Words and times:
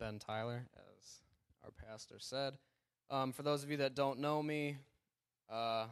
Ben 0.00 0.18
Tyler, 0.18 0.66
as 0.76 1.20
our 1.62 1.70
pastor 1.86 2.14
said. 2.18 2.54
Um, 3.10 3.32
for 3.34 3.42
those 3.42 3.62
of 3.62 3.70
you 3.70 3.76
that 3.76 3.94
don't 3.94 4.18
know 4.18 4.42
me, 4.42 4.78
uh, 5.52 5.84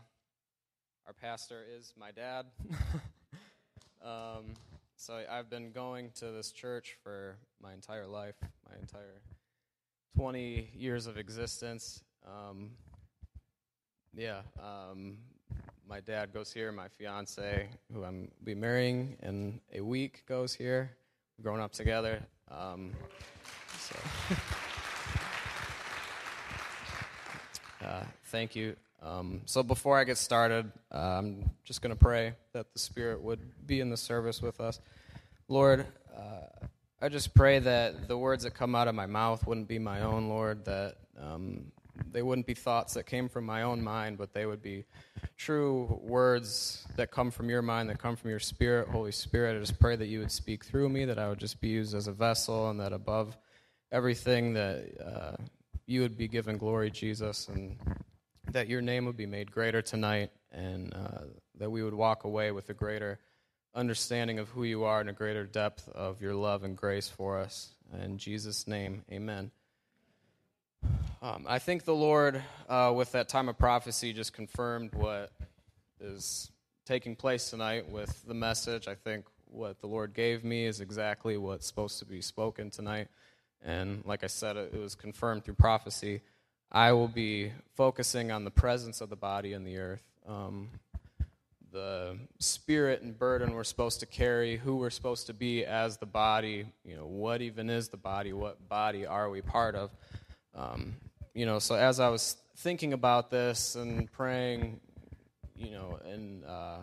our 1.06 1.12
pastor 1.20 1.62
is 1.76 1.92
my 1.94 2.10
dad. 2.10 2.46
um, 4.02 4.54
so 4.96 5.22
I've 5.30 5.50
been 5.50 5.72
going 5.72 6.10
to 6.20 6.30
this 6.30 6.52
church 6.52 6.96
for 7.02 7.36
my 7.62 7.74
entire 7.74 8.06
life, 8.06 8.36
my 8.66 8.78
entire 8.80 9.20
20 10.16 10.70
years 10.74 11.06
of 11.06 11.18
existence. 11.18 12.02
Um, 12.26 12.70
yeah, 14.16 14.40
um, 14.58 15.18
my 15.86 16.00
dad 16.00 16.32
goes 16.32 16.50
here. 16.50 16.72
My 16.72 16.88
fiance, 16.88 17.68
who 17.92 18.04
I'm 18.04 18.30
be 18.42 18.54
marrying 18.54 19.18
in 19.22 19.60
a 19.74 19.82
week, 19.82 20.24
goes 20.26 20.54
here. 20.54 20.92
We've 21.36 21.44
grown 21.44 21.60
up 21.60 21.72
together. 21.72 22.22
Um, 22.50 22.92
so. 23.88 23.96
uh, 27.86 28.04
thank 28.26 28.54
you. 28.54 28.76
Um, 29.02 29.42
so 29.46 29.62
before 29.62 29.98
I 29.98 30.04
get 30.04 30.18
started, 30.18 30.70
uh, 30.92 31.18
I'm 31.18 31.50
just 31.64 31.82
going 31.82 31.94
to 31.94 31.98
pray 31.98 32.34
that 32.52 32.72
the 32.72 32.78
Spirit 32.78 33.22
would 33.22 33.40
be 33.66 33.80
in 33.80 33.90
the 33.90 33.96
service 33.96 34.42
with 34.42 34.60
us. 34.60 34.80
Lord, 35.48 35.86
uh, 36.16 36.66
I 37.00 37.08
just 37.08 37.32
pray 37.34 37.60
that 37.60 38.08
the 38.08 38.18
words 38.18 38.42
that 38.44 38.54
come 38.54 38.74
out 38.74 38.88
of 38.88 38.94
my 38.94 39.06
mouth 39.06 39.46
wouldn't 39.46 39.68
be 39.68 39.78
my 39.78 40.02
own, 40.02 40.28
Lord, 40.28 40.64
that 40.64 40.96
um, 41.18 41.70
they 42.10 42.22
wouldn't 42.22 42.46
be 42.46 42.54
thoughts 42.54 42.94
that 42.94 43.06
came 43.06 43.28
from 43.28 43.46
my 43.46 43.62
own 43.62 43.82
mind, 43.82 44.18
but 44.18 44.32
they 44.34 44.46
would 44.46 44.62
be 44.62 44.84
true 45.36 46.00
words 46.02 46.86
that 46.96 47.10
come 47.12 47.30
from 47.30 47.48
your 47.48 47.62
mind, 47.62 47.88
that 47.88 47.98
come 47.98 48.16
from 48.16 48.30
your 48.30 48.40
spirit, 48.40 48.88
Holy 48.88 49.12
Spirit. 49.12 49.56
I 49.56 49.60
just 49.60 49.78
pray 49.78 49.94
that 49.94 50.06
you 50.06 50.18
would 50.18 50.32
speak 50.32 50.64
through 50.64 50.88
me, 50.88 51.04
that 51.04 51.18
I 51.18 51.28
would 51.28 51.38
just 51.38 51.60
be 51.60 51.68
used 51.68 51.94
as 51.94 52.08
a 52.08 52.12
vessel, 52.12 52.70
and 52.70 52.80
that 52.80 52.92
above 52.92 53.36
everything, 53.90 54.54
that 54.54 54.84
uh, 55.04 55.42
you 55.86 56.02
would 56.02 56.16
be 56.16 56.28
given 56.28 56.58
glory, 56.58 56.90
Jesus, 56.90 57.48
and 57.48 57.76
that 58.52 58.68
your 58.68 58.80
name 58.80 59.06
would 59.06 59.16
be 59.16 59.26
made 59.26 59.50
greater 59.50 59.82
tonight, 59.82 60.30
and 60.52 60.94
uh, 60.94 61.24
that 61.58 61.70
we 61.70 61.82
would 61.82 61.94
walk 61.94 62.24
away 62.24 62.50
with 62.50 62.68
a 62.70 62.74
greater 62.74 63.18
understanding 63.74 64.38
of 64.38 64.48
who 64.48 64.64
you 64.64 64.84
are 64.84 65.00
and 65.00 65.10
a 65.10 65.12
greater 65.12 65.44
depth 65.44 65.88
of 65.90 66.20
your 66.20 66.34
love 66.34 66.64
and 66.64 66.76
grace 66.76 67.08
for 67.08 67.38
us. 67.38 67.70
In 68.02 68.18
Jesus' 68.18 68.66
name, 68.66 69.04
amen. 69.10 69.50
Um, 71.20 71.46
I 71.48 71.58
think 71.58 71.84
the 71.84 71.94
Lord, 71.94 72.42
uh, 72.68 72.92
with 72.94 73.12
that 73.12 73.28
time 73.28 73.48
of 73.48 73.58
prophecy, 73.58 74.12
just 74.12 74.32
confirmed 74.32 74.94
what 74.94 75.32
is 76.00 76.50
taking 76.86 77.16
place 77.16 77.50
tonight 77.50 77.88
with 77.90 78.24
the 78.26 78.34
message. 78.34 78.86
I 78.88 78.94
think 78.94 79.26
what 79.46 79.80
the 79.80 79.86
Lord 79.86 80.14
gave 80.14 80.44
me 80.44 80.64
is 80.64 80.80
exactly 80.80 81.36
what's 81.36 81.66
supposed 81.66 81.98
to 81.98 82.04
be 82.04 82.20
spoken 82.20 82.70
tonight. 82.70 83.08
And 83.64 84.04
like 84.04 84.24
I 84.24 84.28
said, 84.28 84.56
it 84.56 84.78
was 84.78 84.94
confirmed 84.94 85.44
through 85.44 85.54
prophecy. 85.54 86.20
I 86.70 86.92
will 86.92 87.08
be 87.08 87.52
focusing 87.74 88.30
on 88.30 88.44
the 88.44 88.50
presence 88.50 89.00
of 89.00 89.08
the 89.08 89.16
body 89.16 89.52
in 89.52 89.64
the 89.64 89.78
earth, 89.78 90.02
um, 90.28 90.68
the 91.72 92.18
spirit 92.38 93.02
and 93.02 93.18
burden 93.18 93.54
we're 93.54 93.64
supposed 93.64 94.00
to 94.00 94.06
carry, 94.06 94.56
who 94.56 94.76
we're 94.76 94.90
supposed 94.90 95.26
to 95.26 95.34
be 95.34 95.64
as 95.64 95.96
the 95.96 96.06
body, 96.06 96.66
you 96.84 96.96
know, 96.96 97.06
what 97.06 97.40
even 97.42 97.70
is 97.70 97.88
the 97.88 97.96
body, 97.96 98.32
what 98.32 98.68
body 98.68 99.06
are 99.06 99.30
we 99.30 99.40
part 99.40 99.74
of. 99.74 99.90
Um, 100.54 100.96
you 101.34 101.46
know, 101.46 101.58
so 101.58 101.74
as 101.74 102.00
I 102.00 102.08
was 102.08 102.36
thinking 102.56 102.92
about 102.92 103.30
this 103.30 103.74
and 103.74 104.10
praying, 104.10 104.80
you 105.56 105.70
know, 105.70 105.98
and 106.04 106.44
uh, 106.44 106.78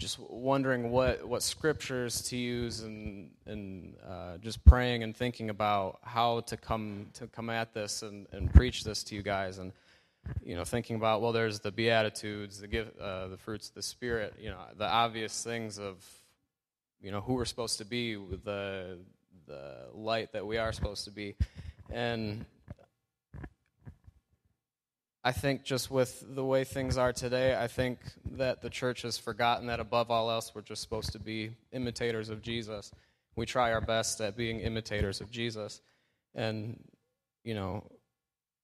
just 0.00 0.18
wondering 0.18 0.90
what, 0.90 1.26
what 1.26 1.42
scriptures 1.42 2.22
to 2.22 2.36
use 2.36 2.80
and, 2.80 3.30
and 3.46 3.94
uh, 4.08 4.38
just 4.38 4.64
praying 4.64 5.02
and 5.02 5.16
thinking 5.16 5.50
about 5.50 5.98
how 6.02 6.40
to 6.40 6.56
come 6.56 7.06
to 7.14 7.26
come 7.28 7.50
at 7.50 7.72
this 7.72 8.02
and, 8.02 8.26
and 8.32 8.52
preach 8.52 8.82
this 8.82 9.04
to 9.04 9.14
you 9.14 9.22
guys 9.22 9.58
and 9.58 9.72
you 10.42 10.56
know 10.56 10.64
thinking 10.64 10.96
about 10.96 11.22
well 11.22 11.32
there's 11.32 11.60
the 11.60 11.70
beatitudes 11.70 12.60
the 12.60 12.66
give 12.66 12.90
uh, 13.00 13.28
the 13.28 13.38
fruits 13.38 13.68
of 13.68 13.74
the 13.74 13.82
spirit 13.82 14.34
you 14.38 14.50
know 14.50 14.58
the 14.76 14.86
obvious 14.86 15.42
things 15.42 15.78
of 15.78 16.04
you 17.00 17.10
know 17.10 17.20
who 17.22 17.34
we're 17.34 17.46
supposed 17.46 17.78
to 17.78 17.84
be 17.84 18.14
the 18.44 18.98
the 19.50 19.88
light 19.92 20.32
that 20.32 20.46
we 20.46 20.56
are 20.56 20.72
supposed 20.72 21.04
to 21.04 21.10
be. 21.10 21.34
And 21.90 22.46
I 25.22 25.32
think 25.32 25.64
just 25.64 25.90
with 25.90 26.24
the 26.34 26.44
way 26.44 26.64
things 26.64 26.96
are 26.96 27.12
today, 27.12 27.54
I 27.54 27.66
think 27.66 27.98
that 28.32 28.62
the 28.62 28.70
church 28.70 29.02
has 29.02 29.18
forgotten 29.18 29.66
that 29.66 29.78
above 29.78 30.10
all 30.10 30.30
else, 30.30 30.54
we're 30.54 30.62
just 30.62 30.80
supposed 30.80 31.12
to 31.12 31.18
be 31.18 31.50
imitators 31.72 32.30
of 32.30 32.40
Jesus. 32.40 32.90
We 33.36 33.44
try 33.44 33.72
our 33.72 33.82
best 33.82 34.20
at 34.22 34.36
being 34.36 34.60
imitators 34.60 35.20
of 35.20 35.30
Jesus. 35.30 35.82
And, 36.34 36.82
you 37.44 37.54
know, 37.54 37.84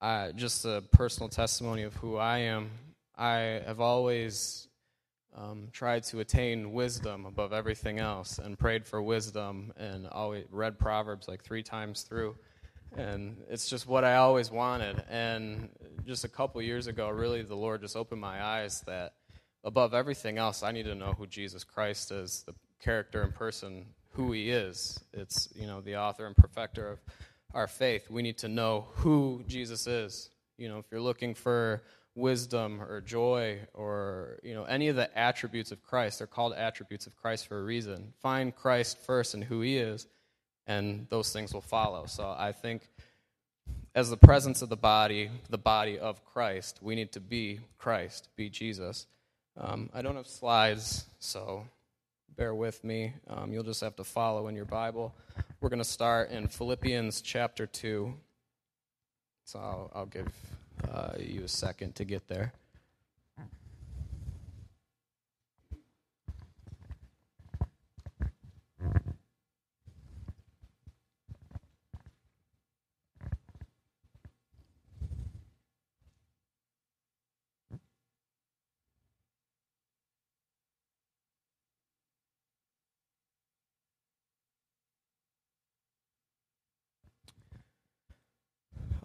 I, 0.00 0.32
just 0.34 0.64
a 0.64 0.82
personal 0.92 1.28
testimony 1.28 1.82
of 1.82 1.94
who 1.96 2.16
I 2.16 2.38
am, 2.38 2.70
I 3.16 3.60
have 3.66 3.80
always 3.80 4.68
um, 5.36 5.68
tried 5.72 6.04
to 6.04 6.20
attain 6.20 6.72
wisdom 6.72 7.26
above 7.26 7.52
everything 7.52 7.98
else 7.98 8.38
and 8.38 8.58
prayed 8.58 8.86
for 8.86 9.02
wisdom 9.02 9.72
and 9.76 10.06
always 10.06 10.46
read 10.50 10.78
Proverbs 10.78 11.28
like 11.28 11.44
three 11.44 11.62
times 11.62 12.02
through 12.02 12.36
and 12.96 13.36
it's 13.48 13.68
just 13.68 13.86
what 13.86 14.04
I 14.04 14.16
always 14.16 14.50
wanted. 14.50 15.02
And 15.10 15.68
just 16.06 16.24
a 16.24 16.28
couple 16.28 16.60
years 16.62 16.86
ago, 16.86 17.08
really, 17.08 17.42
the 17.42 17.56
Lord 17.56 17.80
just 17.80 17.96
opened 17.96 18.20
my 18.20 18.42
eyes 18.42 18.82
that 18.86 19.14
above 19.64 19.94
everything 19.94 20.38
else, 20.38 20.62
I 20.62 20.72
need 20.72 20.84
to 20.84 20.94
know 20.94 21.12
who 21.12 21.26
Jesus 21.26 21.64
Christ 21.64 22.12
is, 22.12 22.44
the 22.46 22.54
character 22.80 23.22
and 23.22 23.34
person, 23.34 23.86
who 24.12 24.32
He 24.32 24.50
is. 24.50 25.00
It's 25.12 25.48
you 25.54 25.66
know 25.66 25.80
the 25.80 25.96
author 25.96 26.26
and 26.26 26.36
perfecter 26.36 26.88
of 26.88 26.98
our 27.52 27.66
faith. 27.66 28.10
We 28.10 28.22
need 28.22 28.38
to 28.38 28.48
know 28.48 28.86
who 28.96 29.44
Jesus 29.46 29.86
is. 29.86 30.30
You 30.56 30.68
know, 30.68 30.78
if 30.78 30.86
you're 30.90 31.00
looking 31.00 31.34
for 31.34 31.82
wisdom 32.14 32.80
or 32.80 33.02
joy 33.02 33.60
or 33.74 34.38
you 34.42 34.54
know 34.54 34.64
any 34.64 34.88
of 34.88 34.96
the 34.96 35.16
attributes 35.18 35.72
of 35.72 35.82
Christ, 35.82 36.18
they're 36.18 36.26
called 36.26 36.54
attributes 36.54 37.06
of 37.06 37.14
Christ 37.16 37.46
for 37.46 37.58
a 37.58 37.62
reason. 37.62 38.14
Find 38.22 38.54
Christ 38.54 38.98
first 39.04 39.34
and 39.34 39.44
who 39.44 39.60
He 39.60 39.76
is 39.76 40.06
and 40.66 41.06
those 41.10 41.32
things 41.32 41.54
will 41.54 41.60
follow. 41.60 42.06
So 42.06 42.34
I 42.36 42.52
think 42.52 42.88
as 43.94 44.10
the 44.10 44.16
presence 44.16 44.62
of 44.62 44.68
the 44.68 44.76
body, 44.76 45.30
the 45.48 45.58
body 45.58 45.98
of 45.98 46.24
Christ, 46.24 46.78
we 46.82 46.94
need 46.94 47.12
to 47.12 47.20
be 47.20 47.60
Christ, 47.78 48.28
be 48.36 48.50
Jesus. 48.50 49.06
Um, 49.58 49.88
I 49.94 50.02
don't 50.02 50.16
have 50.16 50.26
slides, 50.26 51.06
so 51.18 51.64
bear 52.36 52.54
with 52.54 52.84
me. 52.84 53.14
Um, 53.28 53.52
you'll 53.52 53.62
just 53.62 53.80
have 53.80 53.96
to 53.96 54.04
follow 54.04 54.48
in 54.48 54.54
your 54.54 54.66
Bible. 54.66 55.14
We're 55.60 55.70
going 55.70 55.78
to 55.78 55.84
start 55.84 56.30
in 56.30 56.46
Philippians 56.46 57.22
chapter 57.22 57.66
2. 57.66 58.12
So 59.44 59.58
I'll, 59.58 59.90
I'll 59.94 60.06
give 60.06 60.28
uh, 60.92 61.12
you 61.18 61.44
a 61.44 61.48
second 61.48 61.94
to 61.94 62.04
get 62.04 62.28
there. 62.28 62.52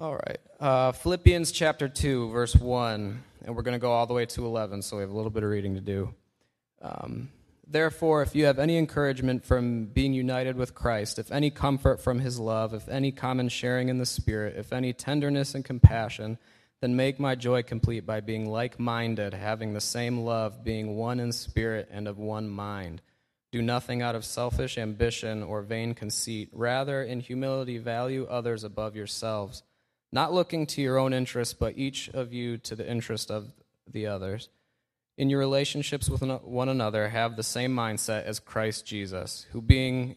All 0.02 0.16
right. 0.16 0.40
Uh, 0.60 0.94
Philippians 0.94 1.52
chapter 1.52 1.88
2, 1.88 2.32
verse 2.32 2.56
1, 2.56 3.24
and 3.46 3.56
we're 3.56 3.62
going 3.62 3.76
to 3.76 3.80
go 3.80 3.92
all 3.92 4.08
the 4.08 4.16
way 4.16 4.26
to 4.26 4.48
11, 4.48 4.82
so 4.82 4.98
we 4.98 5.02
have 5.02 5.12
a 5.12 5.16
little 5.16 5.30
bit 5.30 5.44
of 5.44 5.50
reading 5.52 5.76
to 5.76 5.80
do. 5.80 6.12
Um, 6.82 7.30
Therefore, 7.68 8.24
if 8.24 8.34
you 8.34 8.46
have 8.46 8.58
any 8.58 8.80
encouragement 8.80 9.46
from 9.46 9.86
being 9.86 10.16
united 10.16 10.56
with 10.56 10.74
Christ, 10.74 11.20
if 11.20 11.32
any 11.32 11.52
comfort 11.52 12.02
from 12.02 12.20
his 12.20 12.40
love, 12.40 12.74
if 12.74 12.90
any 12.90 13.12
common 13.12 13.48
sharing 13.48 13.90
in 13.90 14.00
the 14.00 14.06
Spirit, 14.08 14.58
if 14.58 14.74
any 14.74 14.92
tenderness 14.92 15.54
and 15.54 15.64
compassion, 15.64 16.40
then 16.82 16.96
make 16.96 17.20
my 17.20 17.36
joy 17.36 17.62
complete 17.62 18.04
by 18.04 18.22
being 18.22 18.50
like 18.50 18.80
minded, 18.80 19.36
having 19.36 19.74
the 19.74 19.80
same 19.80 20.22
love, 20.22 20.64
being 20.64 20.98
one 20.98 21.20
in 21.20 21.32
spirit 21.32 21.88
and 21.92 22.08
of 22.08 22.18
one 22.18 22.50
mind. 22.50 23.04
Do 23.52 23.62
nothing 23.62 24.02
out 24.02 24.16
of 24.16 24.26
selfish 24.26 24.80
ambition 24.80 25.44
or 25.44 25.62
vain 25.62 25.94
conceit. 25.94 26.50
Rather, 26.54 27.04
in 27.04 27.20
humility, 27.20 27.78
value 27.78 28.26
others 28.28 28.64
above 28.64 28.96
yourselves 28.96 29.62
not 30.12 30.34
looking 30.34 30.66
to 30.68 30.82
your 30.82 30.98
own 30.98 31.14
interest, 31.14 31.60
but 31.60 31.78
each 31.78 32.10
of 32.10 32.34
you 32.34 32.58
to 32.58 32.76
the 32.76 32.90
interest 32.90 33.32
of 33.32 33.52
the 33.90 34.08
others. 34.08 34.50
In 35.18 35.30
your 35.30 35.40
relationships 35.40 36.10
with 36.10 36.22
one 36.22 36.70
another, 36.70 37.10
have 37.10 37.36
the 37.36 37.44
same 37.44 37.76
mindset 37.76 38.26
as 38.26 38.40
Christ 38.40 38.86
Jesus, 38.86 39.46
who 39.52 39.62
being 39.62 40.16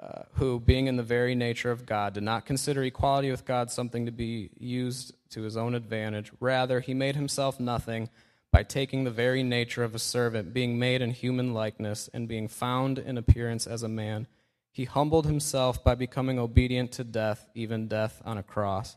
uh, 0.00 0.22
who, 0.36 0.58
being 0.58 0.86
in 0.86 0.96
the 0.96 1.02
very 1.02 1.34
nature 1.34 1.70
of 1.70 1.84
God, 1.84 2.14
did 2.14 2.22
not 2.22 2.46
consider 2.46 2.82
equality 2.82 3.30
with 3.30 3.44
God 3.44 3.70
something 3.70 4.06
to 4.06 4.12
be 4.12 4.48
used 4.58 5.12
to 5.30 5.42
his 5.42 5.58
own 5.58 5.74
advantage. 5.74 6.32
Rather, 6.40 6.80
he 6.80 6.94
made 6.94 7.16
himself 7.16 7.60
nothing 7.60 8.08
by 8.50 8.62
taking 8.62 9.04
the 9.04 9.10
very 9.10 9.42
nature 9.42 9.84
of 9.84 9.94
a 9.94 9.98
servant, 9.98 10.54
being 10.54 10.78
made 10.78 11.02
in 11.02 11.10
human 11.10 11.52
likeness, 11.52 12.08
and 12.14 12.26
being 12.26 12.48
found 12.48 12.98
in 12.98 13.18
appearance 13.18 13.66
as 13.66 13.82
a 13.82 13.88
man. 13.88 14.26
He 14.72 14.86
humbled 14.86 15.26
himself 15.26 15.84
by 15.84 15.94
becoming 15.96 16.38
obedient 16.38 16.92
to 16.92 17.04
death, 17.04 17.46
even 17.54 17.86
death 17.86 18.22
on 18.24 18.38
a 18.38 18.42
cross. 18.42 18.96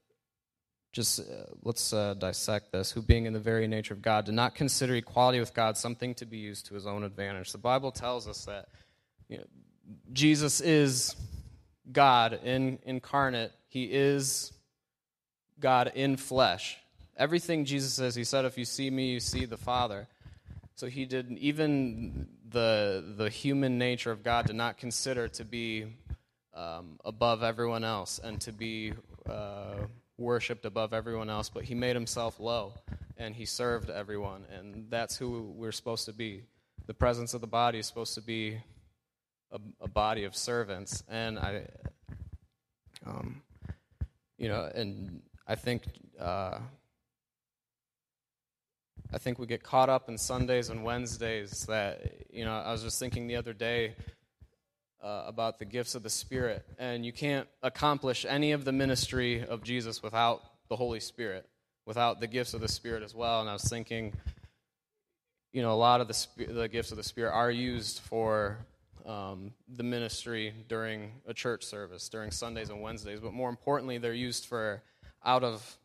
just 0.91 1.21
uh, 1.21 1.45
let's 1.63 1.93
uh, 1.93 2.13
dissect 2.15 2.71
this. 2.71 2.91
Who, 2.91 3.01
being 3.01 3.25
in 3.25 3.33
the 3.33 3.39
very 3.39 3.67
nature 3.67 3.93
of 3.93 4.01
God, 4.01 4.25
did 4.25 4.35
not 4.35 4.55
consider 4.55 4.95
equality 4.95 5.39
with 5.39 5.53
God 5.53 5.77
something 5.77 6.13
to 6.15 6.25
be 6.25 6.37
used 6.37 6.65
to 6.67 6.73
his 6.73 6.85
own 6.85 7.03
advantage. 7.03 7.51
The 7.51 7.57
Bible 7.57 7.91
tells 7.91 8.27
us 8.27 8.45
that 8.45 8.67
you 9.29 9.37
know, 9.37 9.45
Jesus 10.11 10.59
is 10.59 11.15
God 11.91 12.39
in, 12.43 12.79
incarnate, 12.83 13.53
he 13.67 13.85
is 13.85 14.51
God 15.59 15.91
in 15.95 16.17
flesh. 16.17 16.77
Everything 17.15 17.65
Jesus 17.65 17.93
says, 17.93 18.15
he 18.15 18.23
said, 18.23 18.45
If 18.45 18.57
you 18.57 18.65
see 18.65 18.89
me, 18.89 19.11
you 19.11 19.19
see 19.19 19.45
the 19.45 19.57
Father. 19.57 20.07
So 20.75 20.87
he 20.87 21.05
did, 21.05 21.31
even 21.37 22.27
the, 22.49 23.13
the 23.15 23.29
human 23.29 23.77
nature 23.77 24.11
of 24.11 24.23
God 24.23 24.47
did 24.47 24.55
not 24.55 24.77
consider 24.77 25.27
to 25.29 25.45
be 25.45 25.85
um, 26.53 26.99
above 27.05 27.43
everyone 27.43 27.85
else 27.85 28.19
and 28.21 28.41
to 28.41 28.51
be. 28.51 28.93
Uh, 29.29 29.85
worshiped 30.21 30.65
above 30.65 30.93
everyone 30.93 31.29
else, 31.29 31.49
but 31.49 31.63
he 31.63 31.75
made 31.75 31.95
himself 31.95 32.39
low 32.39 32.73
and 33.17 33.35
he 33.35 33.45
served 33.45 33.89
everyone. 33.89 34.45
And 34.57 34.87
that's 34.89 35.17
who 35.17 35.53
we're 35.55 35.71
supposed 35.71 36.05
to 36.05 36.13
be. 36.13 36.43
The 36.87 36.93
presence 36.93 37.33
of 37.33 37.41
the 37.41 37.47
body 37.47 37.79
is 37.79 37.87
supposed 37.87 38.15
to 38.15 38.21
be 38.21 38.57
a, 39.51 39.59
a 39.81 39.87
body 39.87 40.23
of 40.23 40.35
servants. 40.35 41.03
And 41.09 41.37
I, 41.37 41.67
um, 43.05 43.41
you 44.37 44.47
know, 44.47 44.69
and 44.73 45.21
I 45.47 45.55
think. 45.55 45.83
Uh, 46.19 46.59
I 49.13 49.17
think 49.17 49.39
we 49.39 49.45
get 49.45 49.61
caught 49.61 49.89
up 49.89 50.07
in 50.07 50.17
Sundays 50.17 50.69
and 50.69 50.85
Wednesdays 50.85 51.65
that, 51.65 52.13
you 52.31 52.45
know, 52.45 52.53
I 52.53 52.71
was 52.71 52.81
just 52.81 52.97
thinking 52.97 53.27
the 53.27 53.35
other 53.35 53.51
day, 53.51 53.95
uh, 55.03 55.23
about 55.25 55.59
the 55.59 55.65
gifts 55.65 55.95
of 55.95 56.03
the 56.03 56.09
Spirit. 56.09 56.65
And 56.77 57.05
you 57.05 57.11
can't 57.11 57.47
accomplish 57.63 58.25
any 58.27 58.51
of 58.51 58.65
the 58.65 58.71
ministry 58.71 59.45
of 59.45 59.63
Jesus 59.63 60.03
without 60.03 60.41
the 60.69 60.75
Holy 60.75 60.99
Spirit, 60.99 61.47
without 61.85 62.19
the 62.19 62.27
gifts 62.27 62.53
of 62.53 62.61
the 62.61 62.67
Spirit 62.67 63.03
as 63.03 63.13
well. 63.15 63.41
And 63.41 63.49
I 63.49 63.53
was 63.53 63.63
thinking, 63.63 64.13
you 65.53 65.61
know, 65.61 65.73
a 65.73 65.75
lot 65.75 66.01
of 66.01 66.07
the, 66.07 66.27
the 66.47 66.67
gifts 66.67 66.91
of 66.91 66.97
the 66.97 67.03
Spirit 67.03 67.31
are 67.33 67.51
used 67.51 67.99
for 67.99 68.57
um, 69.05 69.51
the 69.67 69.83
ministry 69.83 70.53
during 70.67 71.11
a 71.27 71.33
church 71.33 71.65
service, 71.65 72.07
during 72.09 72.31
Sundays 72.31 72.69
and 72.69 72.81
Wednesdays. 72.81 73.19
But 73.19 73.33
more 73.33 73.49
importantly, 73.49 73.97
they're 73.97 74.13
used 74.13 74.45
for 74.45 74.81
out 75.25 75.43
of 75.43 75.77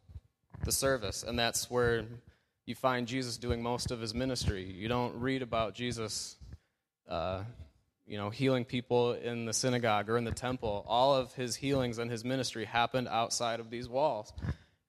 the 0.65 0.73
service. 0.73 1.23
And 1.23 1.39
that's 1.39 1.71
where 1.71 2.05
you 2.67 2.75
find 2.75 3.07
Jesus 3.07 3.37
doing 3.37 3.63
most 3.63 3.91
of 3.91 4.01
his 4.01 4.15
ministry. 4.15 4.65
You 4.65 4.89
don't 4.89 5.19
read 5.21 5.43
about 5.43 5.75
Jesus. 5.75 6.37
Uh, 7.09 7.43
you 8.07 8.17
know, 8.17 8.31
healing 8.31 8.65
people 8.65 9.15
in 9.15 9.47
the 9.47 9.53
synagogue 9.53 10.09
or 10.09 10.17
in 10.17 10.25
the 10.25 10.31
temple. 10.31 10.85
All 10.89 11.15
of 11.15 11.35
his 11.35 11.57
healings 11.57 11.99
and 11.99 12.11
his 12.11 12.25
ministry 12.25 12.65
happened 12.65 13.09
outside 13.09 13.59
of 13.59 13.71
these 13.71 13.89
walls. 13.89 14.33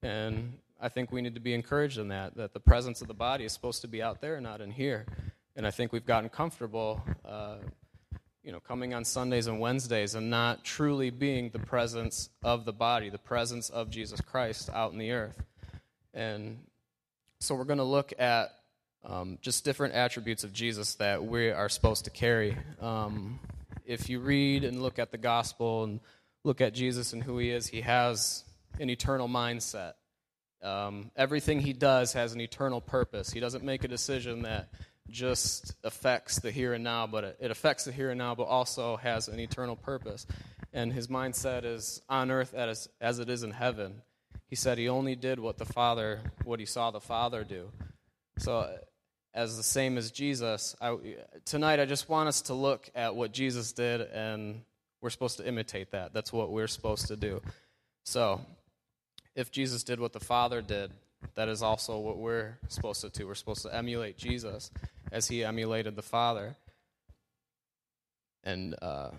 And 0.04 0.60
I 0.80 0.90
think 0.90 1.12
we 1.12 1.22
need 1.22 1.34
to 1.34 1.42
be 1.42 1.54
encouraged 1.54 1.98
in 1.98 2.10
that, 2.10 2.36
that 2.36 2.54
the 2.54 2.60
presence 2.60 3.02
of 3.02 3.08
the 3.08 3.16
body 3.16 3.46
is 3.46 3.54
supposed 3.54 3.82
to 3.82 3.88
be 3.88 4.04
out 4.04 4.22
there, 4.22 4.40
not 4.40 4.62
in 4.62 4.72
here. 4.72 5.06
And 5.56 5.66
I 5.66 5.72
think 5.72 5.92
we've 5.92 6.06
gotten 6.06 6.30
comfortable, 6.30 7.02
uh, 7.26 7.56
you 8.44 8.52
know, 8.52 8.60
coming 8.60 8.94
on 8.94 9.04
Sundays 9.04 9.48
and 9.48 9.60
Wednesdays 9.60 10.14
and 10.14 10.30
not 10.30 10.64
truly 10.64 11.10
being 11.10 11.50
the 11.50 11.60
presence 11.60 12.30
of 12.44 12.66
the 12.66 12.74
body, 12.74 13.10
the 13.10 13.18
presence 13.18 13.72
of 13.72 13.90
Jesus 13.90 14.22
Christ 14.22 14.70
out 14.70 14.92
in 14.92 15.00
the 15.00 15.12
earth. 15.12 15.44
And 16.14 16.60
so 17.40 17.56
we're 17.56 17.64
going 17.64 17.78
to 17.80 17.84
look 17.84 18.14
at 18.20 18.57
um, 19.08 19.38
just 19.42 19.64
different 19.64 19.94
attributes 19.94 20.44
of 20.44 20.54
Jesus 20.54 20.96
that 20.96 21.26
we 21.26 21.50
are 21.50 21.70
supposed 21.70 22.06
to 22.06 22.12
carry. 22.12 22.58
Um, 22.82 23.40
if 23.86 24.10
you 24.10 24.20
read 24.20 24.66
and 24.66 24.82
look 24.82 25.00
at 25.00 25.12
the 25.12 25.18
gospel 25.18 25.86
and 25.86 26.02
look 26.44 26.60
at 26.60 26.74
Jesus 26.74 27.14
and 27.14 27.24
who 27.24 27.38
he 27.38 27.50
is, 27.50 27.68
he 27.68 27.82
has 27.82 28.44
an 28.80 28.90
eternal 28.90 29.30
mindset. 29.30 29.94
Um, 30.62 31.12
everything 31.16 31.62
he 31.62 31.72
does 31.72 32.14
has 32.14 32.34
an 32.34 32.42
eternal 32.42 32.82
purpose. 32.82 33.32
He 33.32 33.40
doesn't 33.40 33.64
make 33.64 33.86
a 33.86 33.88
decision 33.88 34.42
that 34.42 34.70
just 35.10 35.74
affects 35.86 36.40
the 36.40 36.52
here 36.52 36.74
and 36.74 36.84
now, 36.84 37.08
but 37.08 37.24
it, 37.24 37.38
it 37.40 37.52
affects 37.52 37.86
the 37.86 37.94
here 37.94 38.10
and 38.10 38.18
now, 38.18 38.36
but 38.36 38.44
also 38.44 38.98
has 38.98 39.30
an 39.30 39.40
eternal 39.40 39.78
purpose. 39.78 40.28
And 40.74 40.92
his 40.92 41.08
mindset 41.08 41.64
is 41.64 42.02
on 42.10 42.30
earth 42.30 42.54
as, 42.54 42.90
as 43.00 43.20
it 43.20 43.30
is 43.30 43.44
in 43.44 43.52
heaven. 43.52 44.02
He 44.50 44.58
said 44.58 44.78
he 44.78 44.90
only 44.90 45.16
did 45.16 45.40
what 45.40 45.58
the 45.58 45.66
Father, 45.66 46.20
what 46.44 46.60
he 46.60 46.66
saw 46.66 46.92
the 46.92 47.00
Father 47.00 47.46
do. 47.46 47.72
So 48.40 48.78
as 49.38 49.56
the 49.56 49.62
same 49.62 50.00
as 50.00 50.10
Jesus, 50.10 50.76
I, 50.82 50.98
tonight 51.46 51.80
I 51.80 51.86
just 51.86 52.10
want 52.10 52.28
us 52.28 52.42
to 52.44 52.56
look 52.56 52.90
at 52.96 53.16
what 53.16 53.32
Jesus 53.32 53.72
did, 53.72 54.02
and 54.02 54.64
we're 55.00 55.12
supposed 55.12 55.38
to 55.38 55.48
imitate 55.48 55.92
that. 55.92 56.12
That's 56.12 56.34
what 56.34 56.52
we're 56.52 56.68
supposed 56.68 57.08
to 57.10 57.16
do. 57.16 57.44
So, 58.04 58.42
if 59.36 59.52
Jesus 59.52 59.84
did 59.84 60.00
what 60.00 60.12
the 60.12 60.20
Father 60.20 60.64
did, 60.64 60.90
that 61.36 61.50
is 61.50 61.62
also 61.62 62.00
what 62.00 62.18
we're 62.18 62.58
supposed 62.68 63.02
to 63.02 63.10
do. 63.10 63.28
We're 63.28 63.36
supposed 63.36 63.62
to 63.62 63.74
emulate 63.74 64.18
Jesus 64.18 64.72
as 65.12 65.28
he 65.28 65.44
emulated 65.44 65.96
the 65.96 66.02
Father. 66.02 66.56
And 68.44 68.76
uh, 68.82 69.12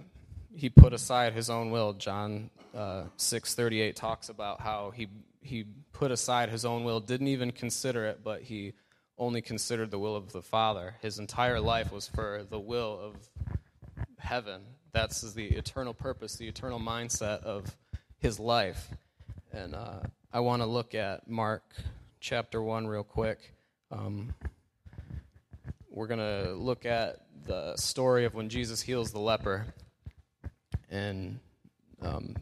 he 0.53 0.69
put 0.69 0.93
aside 0.93 1.33
his 1.33 1.49
own 1.49 1.71
will. 1.71 1.93
John 1.93 2.51
uh, 2.75 3.05
6:38 3.19 3.95
talks 3.95 4.31
about 4.31 4.63
how 4.63 4.91
he 4.91 5.07
he 5.43 5.65
put 5.93 6.11
aside 6.11 6.51
his 6.51 6.65
own 6.65 6.83
will, 6.83 6.99
didn't 6.99 7.29
even 7.29 7.53
consider 7.53 8.05
it, 8.07 8.25
but 8.25 8.43
he 8.43 8.73
only 9.19 9.43
considered 9.43 9.91
the 9.91 9.99
will 9.99 10.17
of 10.17 10.33
the 10.33 10.43
Father. 10.43 10.95
His 11.03 11.19
entire 11.19 11.61
life 11.61 11.93
was 11.93 12.07
for 12.07 12.45
the 12.49 12.59
will 12.59 12.99
of 13.01 13.17
heaven. 14.19 14.63
That's 14.93 15.33
the 15.33 15.47
eternal 15.47 15.95
purpose, 15.95 16.37
the 16.37 16.49
eternal 16.49 16.79
mindset 16.79 17.43
of 17.43 17.77
his 18.19 18.39
life. 18.39 18.89
And 19.53 19.75
uh, 19.75 20.01
I 20.33 20.41
want 20.41 20.63
to 20.63 20.67
look 20.67 20.95
at 20.95 21.29
Mark 21.29 21.63
chapter 22.21 22.63
1 22.63 22.87
real 22.87 23.05
quick. 23.05 23.55
Um, 23.91 24.35
we're 25.91 26.07
going 26.07 26.21
to 26.21 26.53
look 26.53 26.87
at 26.87 27.27
the 27.47 27.77
story 27.77 28.25
of 28.25 28.35
when 28.35 28.49
Jesus 28.49 28.81
heals 28.81 29.11
the 29.11 29.19
leper. 29.19 29.67
And 30.91 31.41
um, 32.03 32.37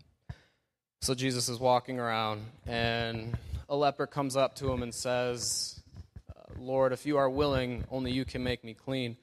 so 1.00 1.14
Jesus 1.14 1.48
is 1.48 1.58
walking 1.58 1.98
around, 1.98 2.44
and 2.66 3.36
a 3.68 3.76
leper 3.76 4.06
comes 4.06 4.36
up 4.36 4.56
to 4.56 4.70
him 4.72 4.82
and 4.82 4.94
says, 4.94 5.75
Lord, 6.58 6.92
if 6.92 7.06
you 7.06 7.16
are 7.18 7.28
willing, 7.28 7.84
only 7.90 8.12
you 8.12 8.24
can 8.24 8.42
make 8.42 8.64
me 8.64 8.74
clean. 8.74 9.16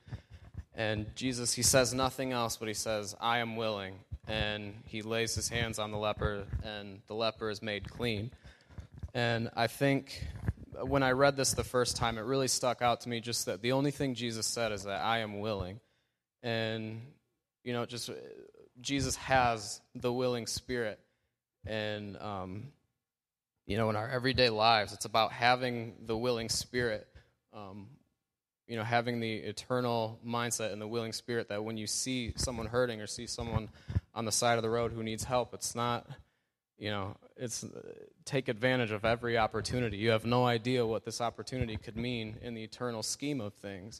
And 0.75 1.15
Jesus, 1.15 1.53
he 1.53 1.61
says 1.63 1.93
nothing 1.93 2.31
else, 2.31 2.57
but 2.57 2.67
he 2.67 2.73
says, 2.73 3.15
I 3.19 3.39
am 3.39 3.55
willing. 3.55 3.99
And 4.27 4.75
he 4.85 5.01
lays 5.01 5.35
his 5.35 5.49
hands 5.49 5.79
on 5.79 5.91
the 5.91 5.97
leper, 5.97 6.45
and 6.63 7.01
the 7.07 7.13
leper 7.13 7.49
is 7.49 7.61
made 7.61 7.89
clean. 7.89 8.31
And 9.13 9.49
I 9.55 9.67
think 9.67 10.25
when 10.81 11.03
I 11.03 11.11
read 11.11 11.35
this 11.35 11.53
the 11.53 11.63
first 11.63 11.97
time, 11.97 12.17
it 12.17 12.21
really 12.21 12.47
stuck 12.47 12.81
out 12.81 13.01
to 13.01 13.09
me 13.09 13.19
just 13.19 13.45
that 13.45 13.61
the 13.61 13.73
only 13.73 13.91
thing 13.91 14.15
Jesus 14.15 14.47
said 14.47 14.71
is 14.71 14.83
that 14.83 15.01
I 15.01 15.19
am 15.19 15.39
willing. 15.39 15.79
And, 16.41 17.01
you 17.63 17.73
know, 17.73 17.85
just 17.85 18.09
Jesus 18.81 19.15
has 19.17 19.81
the 19.93 20.11
willing 20.11 20.47
spirit. 20.47 20.99
And, 21.65 22.17
um, 22.17 22.67
you 23.65 23.77
know, 23.77 23.89
in 23.89 23.95
our 23.95 24.09
everyday 24.09 24.49
lives, 24.49 24.93
it's 24.93 25.05
about 25.05 25.31
having 25.31 25.95
the 26.05 26.17
willing 26.17 26.49
spirit 26.49 27.07
um, 27.53 27.87
you 28.67 28.77
know, 28.77 28.83
having 28.83 29.19
the 29.19 29.33
eternal 29.35 30.19
mindset 30.25 30.71
and 30.71 30.81
the 30.81 30.87
willing 30.87 31.13
spirit 31.13 31.49
that 31.49 31.63
when 31.63 31.77
you 31.77 31.87
see 31.87 32.33
someone 32.35 32.65
hurting 32.65 33.01
or 33.01 33.07
see 33.07 33.27
someone 33.27 33.69
on 34.13 34.25
the 34.25 34.31
side 34.31 34.57
of 34.57 34.63
the 34.63 34.69
road 34.69 34.93
who 34.93 35.03
needs 35.03 35.23
help, 35.23 35.53
it's 35.53 35.75
not, 35.75 36.07
you 36.77 36.89
know, 36.89 37.15
it's 37.35 37.65
take 38.25 38.47
advantage 38.47 38.91
of 38.91 39.03
every 39.03 39.37
opportunity. 39.37 39.97
You 39.97 40.11
have 40.11 40.25
no 40.25 40.45
idea 40.45 40.85
what 40.85 41.03
this 41.03 41.19
opportunity 41.19 41.77
could 41.77 41.97
mean 41.97 42.37
in 42.41 42.53
the 42.53 42.63
eternal 42.63 43.03
scheme 43.03 43.41
of 43.41 43.53
things. 43.55 43.99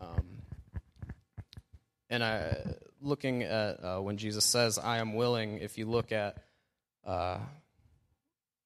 Um, 0.00 0.42
and 2.08 2.24
I, 2.24 2.56
looking 3.00 3.42
at 3.42 3.84
uh, 3.84 4.00
when 4.00 4.16
Jesus 4.16 4.44
says, 4.44 4.78
"I 4.78 4.98
am 4.98 5.14
willing," 5.14 5.58
if 5.58 5.78
you 5.78 5.86
look 5.86 6.12
at 6.12 6.36
uh, 7.06 7.38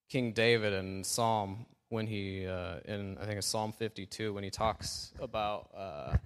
King 0.09 0.33
David 0.33 0.73
in 0.73 1.05
Psalm 1.05 1.67
when 1.89 2.07
he 2.07 2.47
uh, 2.47 2.79
in 2.85 3.19
I 3.19 3.27
think 3.27 3.39
it's 3.39 3.47
Psalm 3.47 3.73
52 3.73 4.33
when 4.33 4.45
he 4.45 4.51
talks 4.51 5.13
about 5.21 5.71
uh, 5.77 6.17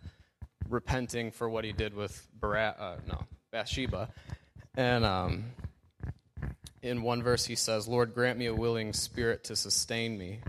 repenting 0.68 1.30
for 1.30 1.48
what 1.48 1.64
he 1.64 1.72
did 1.72 1.94
with 1.94 2.26
Barat, 2.38 2.76
uh, 2.78 2.96
no 3.06 3.24
Bathsheba, 3.52 4.10
and 4.76 5.04
um, 5.04 5.44
in 6.82 7.02
one 7.02 7.22
verse 7.22 7.44
he 7.44 7.54
says, 7.54 7.86
"Lord, 7.88 8.14
grant 8.14 8.38
me 8.38 8.46
a 8.46 8.54
willing 8.54 8.92
spirit 8.92 9.44
to 9.44 9.56
sustain 9.56 10.16
me." 10.16 10.40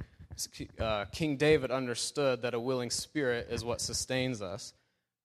uh, 0.80 1.06
King 1.12 1.38
David 1.38 1.72
understood 1.72 2.41
that 2.44 2.53
a 2.53 2.60
willing 2.60 2.89
spirit 2.89 3.48
is 3.50 3.63
what 3.63 3.82
sustains 3.82 4.41
us. 4.41 4.74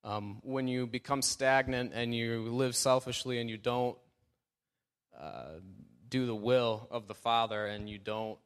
Um, 0.04 0.40
when 0.42 0.68
you 0.68 0.86
become 0.86 1.22
stagnant 1.22 1.92
and 1.94 2.14
you 2.14 2.48
live 2.50 2.76
selfishly 2.76 3.40
and 3.40 3.50
you 3.50 3.56
don't 3.56 3.96
uh, 5.18 5.54
do 6.08 6.26
the 6.26 6.34
will 6.34 6.86
of 6.90 7.08
the 7.08 7.14
Father 7.14 7.66
and 7.66 7.88
you 7.88 7.98
don't 7.98 8.38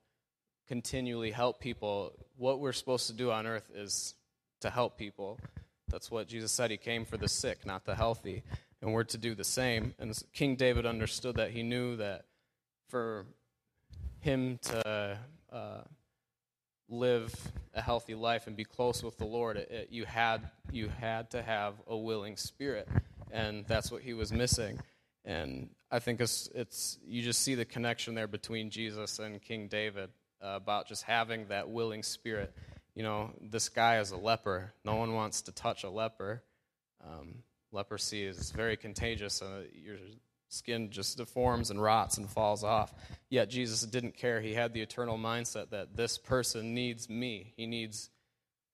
continually 0.71 1.33
help 1.33 1.59
people, 1.59 2.13
what 2.37 2.61
we're 2.61 2.73
supposed 2.73 3.09
to 3.09 3.13
do 3.13 3.33
on 3.33 3.45
earth 3.45 3.69
is 3.75 4.15
to 4.61 4.71
help 4.71 4.97
people. 4.97 5.37
That's 5.89 6.13
what 6.13 6.29
Jesus 6.29 6.53
said. 6.53 6.71
He 6.71 6.77
came 6.77 7.05
for 7.05 7.17
the 7.17 7.27
sick, 7.27 7.67
not 7.67 7.85
the 7.85 7.97
healthy. 7.97 8.45
And 8.81 8.93
we're 8.93 9.03
to 9.03 9.19
do 9.19 9.35
the 9.35 9.43
same. 9.43 9.95
And 9.99 10.17
King 10.33 10.55
David 10.55 10.87
understood 10.87 11.35
that. 11.39 11.51
He 11.51 11.65
knew 11.65 11.97
that 11.97 12.27
for 12.87 13.27
him 14.21 14.61
to 14.63 15.19
uh, 15.53 15.81
live 16.89 17.35
a 17.75 17.83
healthy 17.83 18.15
life 18.15 18.47
and 18.47 18.57
be 18.57 18.65
close 18.65 19.03
with 19.03 19.19
the 19.19 19.25
Lord, 19.25 19.57
it, 19.57 19.71
it, 19.73 19.89
you 19.91 20.05
had 20.05 20.51
you 20.71 20.89
had 20.89 21.33
to 21.33 21.43
have 21.43 21.75
a 21.89 21.97
willing 21.97 22.37
spirit, 22.37 22.87
and 23.33 23.65
that's 23.67 23.91
what 23.91 24.03
he 24.03 24.13
was 24.13 24.33
missing. 24.33 24.79
And 25.25 25.71
I 25.91 25.99
think 25.99 26.21
it's 26.21 26.49
it's 26.55 26.97
you 27.05 27.23
just 27.23 27.43
see 27.43 27.57
the 27.57 27.65
connection 27.65 28.15
there 28.15 28.29
between 28.29 28.71
Jesus 28.71 29.19
and 29.19 29.43
King 29.43 29.67
David 29.67 30.11
uh, 30.43 30.49
about 30.57 30.89
just 30.89 31.03
having 31.03 31.49
that 31.49 31.69
willing 31.69 32.03
spirit. 32.03 32.55
You 32.95 33.03
know, 33.03 33.31
this 33.41 33.69
guy 33.69 34.01
is 34.01 34.11
a 34.11 34.17
leper. 34.17 34.73
No 34.85 34.97
one 34.97 35.15
wants 35.15 35.43
to 35.43 35.53
touch 35.53 35.85
a 35.85 35.91
leper. 35.91 36.43
Um, 37.05 37.43
leprosy 37.73 38.25
is 38.25 38.51
very 38.51 38.77
contagious. 38.77 39.43
Uh, 39.43 39.63
your 39.73 39.97
skin 40.49 40.91
just 40.91 41.17
deforms 41.17 41.71
and 41.71 41.81
rots 41.81 42.19
and 42.19 42.29
falls 42.29 42.65
off. 42.65 42.93
Yet 43.29 43.49
Jesus 43.49 43.83
didn't 43.83 44.17
care. 44.17 44.41
He 44.41 44.55
had 44.55 44.73
the 44.73 44.81
eternal 44.81 45.17
mindset 45.17 45.71
that 45.71 45.97
this 45.97 46.19
person 46.19 46.75
needs 46.75 47.09
me. 47.09 47.53
He 47.57 47.67
needs 47.67 48.11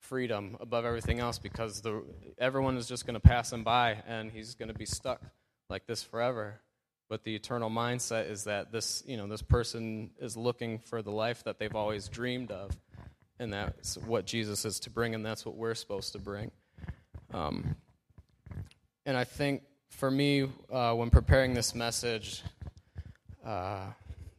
freedom 0.01 0.57
above 0.61 0.85
everything 0.85 1.21
else 1.21 1.39
because 1.39 1.83
the, 1.83 2.03
everyone 2.39 2.77
is 2.77 2.89
just 2.89 3.07
going 3.07 3.15
to 3.15 3.21
pass 3.21 3.53
him 3.53 3.65
by 3.65 4.03
and 4.07 4.31
he's 4.31 4.55
going 4.55 4.69
to 4.69 4.75
be 4.75 4.87
stuck 4.87 5.21
like 5.69 5.87
this 5.87 6.03
forever. 6.03 6.61
But 7.09 7.23
the 7.23 7.35
eternal 7.35 7.71
mindset 7.71 8.29
is 8.29 8.45
that 8.45 8.73
this, 8.73 9.05
you 9.07 9.17
know, 9.17 9.29
this 9.29 9.43
person 9.43 10.11
is 10.19 10.37
looking 10.37 10.79
for 10.79 11.03
the 11.03 11.13
life 11.13 11.45
that 11.45 11.59
they've 11.59 11.75
always 11.75 12.09
dreamed 12.09 12.51
of, 12.51 12.77
and 13.39 13.53
that's 13.53 13.97
what 13.99 14.27
Jesus 14.27 14.65
is 14.65 14.81
to 14.81 14.91
bring, 14.91 15.15
and 15.15 15.25
that's 15.25 15.47
what 15.47 15.55
we're 15.55 15.75
supposed 15.75 16.13
to 16.13 16.19
bring. 16.19 16.51
Um, 17.33 17.77
and 19.05 19.17
I 19.17 19.25
think 19.25 19.63
for 19.91 20.11
me, 20.11 20.49
uh, 20.71 20.95
when 20.95 21.11
preparing 21.11 21.55
this 21.55 21.75
message, 21.75 22.43
uh, 23.45 23.87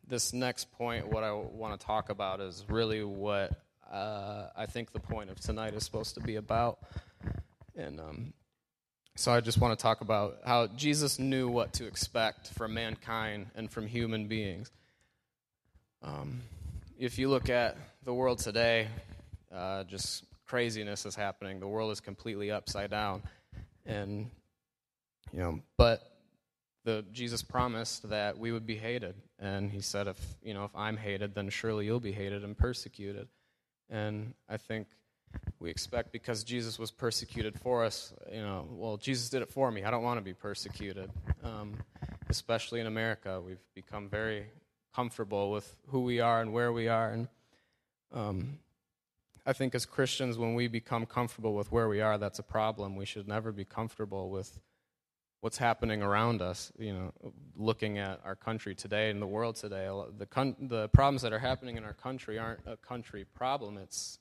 this 0.07 0.33
next 0.33 0.71
point, 0.73 1.07
what 1.07 1.23
I 1.23 1.31
want 1.31 1.79
to 1.79 1.85
talk 1.85 2.09
about 2.09 2.41
is 2.41 2.65
really 2.69 3.03
what 3.03 3.51
uh, 3.91 4.47
I 4.55 4.65
think 4.65 4.91
the 4.91 4.99
point 4.99 5.29
of 5.29 5.39
tonight 5.39 5.73
is 5.73 5.83
supposed 5.83 6.15
to 6.15 6.21
be 6.21 6.35
about. 6.35 6.79
And 7.75 7.99
um, 7.99 8.33
so 9.17 9.31
I 9.31 9.41
just 9.41 9.59
want 9.59 9.77
to 9.77 9.81
talk 9.81 10.01
about 10.01 10.37
how 10.45 10.67
Jesus 10.67 11.17
knew 11.17 11.49
what 11.49 11.73
to 11.73 11.87
expect 11.87 12.49
from 12.49 12.75
mankind 12.75 13.47
and 13.55 13.69
from 13.69 13.87
human 13.87 14.27
beings. 14.27 14.71
Um, 16.03 16.41
if 16.99 17.17
you 17.17 17.27
look 17.27 17.49
at 17.49 17.77
the 18.03 18.13
world 18.13 18.37
today, 18.37 18.89
uh, 19.51 19.85
just 19.85 20.23
craziness 20.45 21.07
is 21.07 21.15
happening. 21.15 21.59
The 21.59 21.67
world 21.67 21.91
is 21.91 21.99
completely 21.99 22.51
upside 22.51 22.91
down. 22.91 23.23
And 23.87 24.29
you 25.33 25.39
know, 25.39 25.61
but 25.77 26.03
the 26.85 27.03
Jesus 27.11 27.41
promised 27.41 28.07
that 28.09 28.37
we 28.37 28.51
would 28.51 28.67
be 28.67 28.77
hated, 28.77 29.15
and 29.39 29.71
he 29.71 29.81
said, 29.81 30.07
if 30.07 30.19
you 30.43 30.53
know, 30.53 30.63
if 30.65 30.75
I'm 30.75 30.95
hated, 30.95 31.33
then 31.33 31.49
surely 31.49 31.85
you'll 31.85 31.99
be 31.99 32.11
hated 32.11 32.43
and 32.43 32.55
persecuted. 32.55 33.27
And 33.89 34.35
I 34.47 34.57
think 34.57 34.85
we 35.59 35.69
expect 35.69 36.11
because 36.11 36.43
Jesus 36.43 36.77
was 36.77 36.91
persecuted 36.91 37.59
for 37.59 37.83
us, 37.83 38.13
you 38.31 38.41
know, 38.41 38.67
well, 38.71 38.97
Jesus 38.97 39.29
did 39.29 39.41
it 39.41 39.49
for 39.49 39.71
me. 39.71 39.83
I 39.83 39.91
don't 39.91 40.03
want 40.03 40.17
to 40.17 40.23
be 40.23 40.33
persecuted. 40.33 41.09
Um, 41.43 41.75
especially 42.29 42.79
in 42.79 42.87
America, 42.87 43.41
we've 43.41 43.63
become 43.73 44.09
very 44.09 44.45
comfortable 44.93 45.51
with 45.51 45.75
who 45.87 46.01
we 46.01 46.19
are 46.19 46.41
and 46.41 46.53
where 46.53 46.71
we 46.71 46.87
are, 46.87 47.11
and 47.11 47.27
um, 48.13 48.59
I 49.45 49.53
think 49.53 49.73
as 49.75 49.85
Christians, 49.85 50.37
when 50.37 50.55
we 50.55 50.67
become 50.67 51.05
comfortable 51.05 51.53
with 51.53 51.71
where 51.71 51.87
we 51.87 52.01
are, 52.01 52.17
that's 52.17 52.39
a 52.39 52.43
problem. 52.43 52.95
We 52.95 53.05
should 53.05 53.27
never 53.27 53.53
be 53.53 53.63
comfortable 53.63 54.29
with 54.29 54.59
what's 55.39 55.57
happening 55.57 56.01
around 56.01 56.41
us. 56.41 56.71
You 56.77 56.93
know, 56.93 57.13
looking 57.55 57.97
at 57.97 58.19
our 58.25 58.35
country 58.35 58.75
today 58.75 59.09
and 59.09 59.21
the 59.21 59.27
world 59.27 59.55
today, 59.55 59.89
the 60.17 60.25
con- 60.25 60.57
the 60.59 60.89
problems 60.89 61.21
that 61.21 61.31
are 61.31 61.39
happening 61.39 61.77
in 61.77 61.85
our 61.85 61.93
country 61.93 62.37
aren't 62.37 62.59
a 62.65 62.75
country 62.75 63.23
problem. 63.23 63.77
It's 63.77 64.19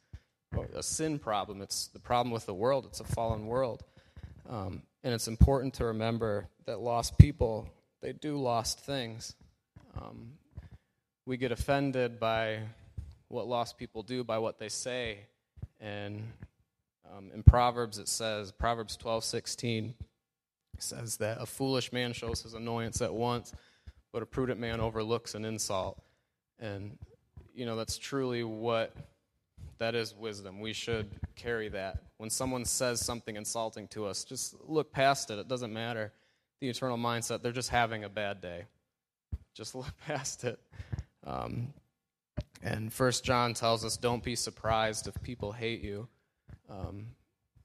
a 0.75 0.83
sin 0.83 1.19
problem. 1.19 1.63
It's 1.63 1.89
the 1.89 2.01
problem 2.01 2.33
with 2.33 2.47
the 2.47 2.55
world. 2.55 2.87
It's 2.87 3.01
a 3.01 3.05
fallen 3.05 3.47
world, 3.47 3.85
um, 4.49 4.83
and 5.03 5.15
it's 5.15 5.29
important 5.29 5.75
to 5.75 5.87
remember 5.87 6.49
that 6.65 6.81
lost 6.81 7.19
people 7.19 7.69
they 8.01 8.13
do 8.13 8.37
lost 8.37 8.81
things. 8.81 9.35
Um, 10.01 10.33
we 11.25 11.37
get 11.37 11.53
offended 11.53 12.21
by 12.21 12.61
what 13.29 13.47
lost 13.49 13.79
people 13.79 14.03
do, 14.03 14.25
by 14.25 14.39
what 14.39 14.59
they 14.59 14.69
say, 14.69 15.21
and 15.81 16.23
um, 17.17 17.31
in 17.35 17.43
Proverbs 17.43 17.99
it 17.99 18.09
says 18.09 18.53
Proverbs 18.53 18.97
twelve 18.97 19.25
sixteen 19.25 19.95
says 20.79 21.17
that 21.17 21.41
a 21.41 21.47
foolish 21.47 21.91
man 21.93 22.13
shows 22.13 22.43
his 22.43 22.55
annoyance 22.55 23.01
at 23.01 23.15
once, 23.15 23.53
but 24.13 24.23
a 24.23 24.27
prudent 24.27 24.61
man 24.61 24.79
overlooks 24.79 25.35
an 25.35 25.45
insult. 25.45 26.03
And, 26.59 26.99
you 27.55 27.65
know, 27.65 27.77
that's 27.77 27.97
truly 27.97 28.45
what 28.45 28.95
that 29.78 29.95
is 29.95 30.14
wisdom. 30.14 30.61
We 30.61 30.73
should 30.73 31.11
carry 31.35 31.68
that. 31.71 32.02
When 32.18 32.30
someone 32.30 32.64
says 32.64 33.04
something 33.04 33.37
insulting 33.37 33.88
to 33.88 34.06
us, 34.06 34.25
just 34.25 34.56
look 34.66 34.92
past 34.92 35.30
it. 35.30 35.38
It 35.38 35.49
doesn't 35.49 35.73
matter. 35.73 36.12
The 36.61 36.68
eternal 36.68 36.97
mindset, 36.97 37.42
they're 37.42 37.52
just 37.52 37.71
having 37.71 38.04
a 38.04 38.09
bad 38.09 38.40
day. 38.40 38.64
Just 39.54 39.75
look 39.75 39.92
past 40.06 40.45
it. 40.45 40.59
Um, 41.25 41.75
and 42.62 42.92
First 42.92 43.25
John 43.25 43.54
tells 43.54 43.85
us, 43.85 43.97
don't 43.97 44.23
be 44.23 44.37
surprised 44.37 45.06
if 45.06 45.23
people 45.23 45.52
hate 45.52 45.83
you. 45.83 46.09
Um, 46.71 47.06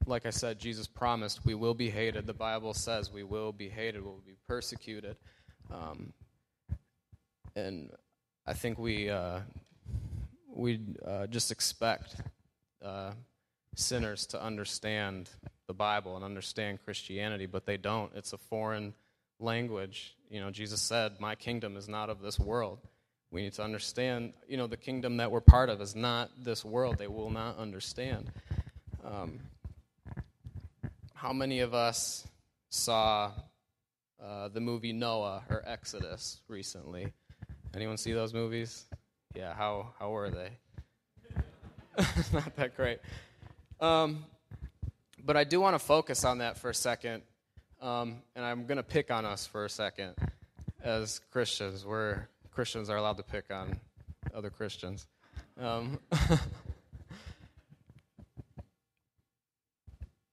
like 0.06 0.26
I 0.26 0.32
said, 0.32 0.60
Jesus 0.60 0.88
promised 0.88 1.46
we 1.46 1.56
will 1.56 1.74
be 1.74 1.90
hated. 1.90 2.28
The 2.28 2.34
Bible 2.34 2.74
says 2.74 3.12
we 3.12 3.24
will 3.24 3.52
be 3.52 3.70
hated, 3.70 4.04
we'll 4.04 4.22
be 4.26 4.36
persecuted. 4.48 5.16
Um, 5.72 6.14
and 7.56 7.92
I 8.46 8.54
think 8.54 8.78
we 8.78 9.10
uh, 9.10 9.40
we 10.54 10.80
uh, 11.06 11.28
just 11.28 11.52
expect 11.52 12.16
uh, 12.84 13.12
sinners 13.76 14.26
to 14.28 14.42
understand 14.42 15.30
the 15.68 15.74
Bible 15.74 16.16
and 16.16 16.26
understand 16.26 16.80
Christianity, 16.84 17.46
but 17.46 17.66
they 17.66 17.78
don't. 17.78 18.12
It's 18.16 18.34
a 18.34 18.38
foreign 18.38 18.94
language. 19.40 20.16
You 20.30 20.42
know, 20.42 20.52
Jesus 20.52 20.82
said, 20.82 21.20
"My 21.20 21.36
kingdom 21.36 21.78
is 21.78 21.88
not 21.88 22.10
of 22.10 22.22
this 22.22 22.40
world." 22.40 22.80
We 23.32 23.44
need 23.44 23.54
to 23.54 23.64
understand. 23.64 24.34
You 24.48 24.58
know, 24.58 24.68
the 24.68 24.78
kingdom 24.78 25.18
that 25.18 25.32
we're 25.32 25.42
part 25.42 25.70
of 25.70 25.80
is 25.82 25.96
not 25.96 26.32
this 26.44 26.66
world. 26.66 26.98
They 26.98 27.08
will 27.08 27.30
not 27.30 27.58
understand. 27.58 28.32
Um, 29.04 29.40
how 31.14 31.32
many 31.32 31.60
of 31.60 31.74
us 31.74 32.28
saw 32.70 33.32
uh, 34.22 34.50
the 34.50 34.60
movie 34.60 34.92
Noah 34.92 35.44
or 35.50 35.64
Exodus 35.66 36.42
recently? 36.48 37.14
Anyone 37.74 37.98
see 37.98 38.12
those 38.12 38.34
movies? 38.34 38.86
Yeah, 39.36 39.54
how 39.54 39.94
how 40.00 40.10
were 40.10 40.30
they? 40.30 40.50
Not 42.34 42.56
that 42.56 42.76
great. 42.76 43.00
Um, 43.80 44.26
but 45.24 45.38
I 45.38 45.44
do 45.44 45.62
want 45.62 45.76
to 45.76 45.80
focus 45.80 46.26
on 46.26 46.40
that 46.40 46.58
for 46.58 46.70
a 46.70 46.76
second, 46.76 47.24
um, 47.82 48.22
and 48.36 48.44
I'm 48.44 48.66
going 48.66 48.78
to 48.78 48.84
pick 48.84 49.12
on 49.12 49.26
us 49.26 49.46
for 49.46 49.66
a 49.66 49.70
second 49.70 50.16
as 50.84 51.20
Christians. 51.32 51.86
We're 51.86 52.28
Christians 52.52 52.90
are 52.90 52.98
allowed 52.98 53.18
to 53.18 53.24
pick 53.24 53.46
on 53.52 53.80
other 54.34 54.50
Christians. 54.50 55.08
Um, 55.60 56.00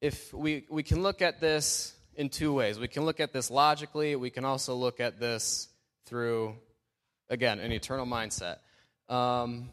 if 0.00 0.33
we, 0.33 0.64
we 0.69 0.83
can 0.83 1.02
look 1.02 1.23
at 1.23 1.40
this 1.40 1.95
in 2.17 2.28
two 2.28 2.52
ways. 2.52 2.78
We 2.78 2.88
can 2.88 3.05
look 3.05 3.21
at 3.21 3.33
this 3.33 3.50
logically, 3.50 4.17
we 4.17 4.31
can 4.31 4.45
also 4.45 4.75
look 4.75 4.99
at 4.99 5.21
this 5.21 5.69
through, 6.07 6.57
again, 7.31 7.61
an 7.61 7.71
eternal 7.71 8.07
mindset. 8.07 8.57
Um, 9.09 9.71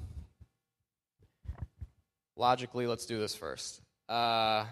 logically, 2.36 2.88
let's 2.88 3.06
do 3.06 3.20
this 3.20 3.36
first. 3.36 3.82
Uh, 4.08 4.66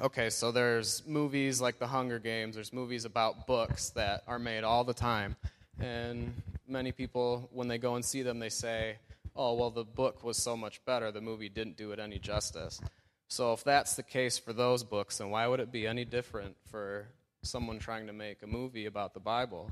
okay, 0.00 0.30
so 0.30 0.52
there's 0.52 1.02
movies 1.06 1.60
like 1.60 1.78
The 1.78 1.86
Hunger 1.86 2.18
Games, 2.18 2.54
there's 2.54 2.72
movies 2.72 3.04
about 3.04 3.46
books 3.46 3.90
that 3.90 4.22
are 4.26 4.38
made 4.38 4.64
all 4.64 4.84
the 4.84 4.94
time. 4.94 5.36
And 5.80 6.32
many 6.66 6.92
people, 6.92 7.48
when 7.52 7.68
they 7.68 7.78
go 7.78 7.94
and 7.94 8.04
see 8.04 8.22
them, 8.22 8.38
they 8.38 8.48
say, 8.48 8.96
oh, 9.36 9.54
well, 9.54 9.70
the 9.70 9.84
book 9.84 10.24
was 10.24 10.36
so 10.36 10.56
much 10.56 10.84
better, 10.84 11.12
the 11.12 11.20
movie 11.20 11.48
didn't 11.48 11.76
do 11.76 11.92
it 11.92 11.98
any 11.98 12.18
justice. 12.18 12.80
So, 13.28 13.52
if 13.52 13.62
that's 13.62 13.94
the 13.94 14.02
case 14.02 14.38
for 14.38 14.54
those 14.54 14.82
books, 14.82 15.18
then 15.18 15.28
why 15.30 15.46
would 15.46 15.60
it 15.60 15.70
be 15.70 15.86
any 15.86 16.06
different 16.06 16.56
for 16.70 17.08
someone 17.42 17.78
trying 17.78 18.06
to 18.06 18.12
make 18.12 18.42
a 18.42 18.46
movie 18.46 18.86
about 18.86 19.12
the 19.12 19.20
Bible? 19.20 19.70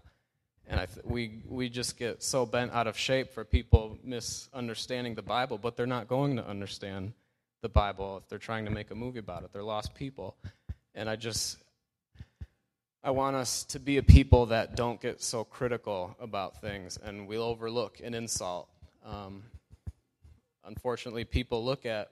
And 0.68 0.80
th- 0.80 1.04
we, 1.04 1.42
we 1.48 1.68
just 1.68 1.98
get 1.98 2.22
so 2.22 2.44
bent 2.44 2.72
out 2.72 2.86
of 2.86 2.98
shape 2.98 3.32
for 3.32 3.44
people 3.44 3.98
misunderstanding 4.02 5.14
the 5.14 5.22
Bible, 5.22 5.58
but 5.58 5.76
they're 5.76 5.86
not 5.86 6.08
going 6.08 6.36
to 6.36 6.46
understand 6.46 7.12
the 7.62 7.68
Bible 7.68 8.16
if 8.18 8.28
they're 8.28 8.38
trying 8.38 8.64
to 8.64 8.70
make 8.70 8.90
a 8.90 8.94
movie 8.94 9.18
about 9.18 9.44
it. 9.44 9.52
They're 9.52 9.62
lost 9.62 9.94
people. 9.94 10.36
And 10.94 11.08
I 11.08 11.16
just, 11.16 11.58
I 13.04 13.10
want 13.10 13.36
us 13.36 13.64
to 13.64 13.78
be 13.78 13.98
a 13.98 14.02
people 14.02 14.46
that 14.46 14.74
don't 14.74 15.00
get 15.00 15.22
so 15.22 15.44
critical 15.44 16.16
about 16.20 16.60
things 16.60 16.96
and 16.96 17.28
we'll 17.28 17.42
overlook 17.42 18.00
an 18.02 18.14
insult. 18.14 18.68
Um, 19.04 19.44
unfortunately, 20.64 21.24
people 21.24 21.64
look 21.64 21.86
at 21.86 22.10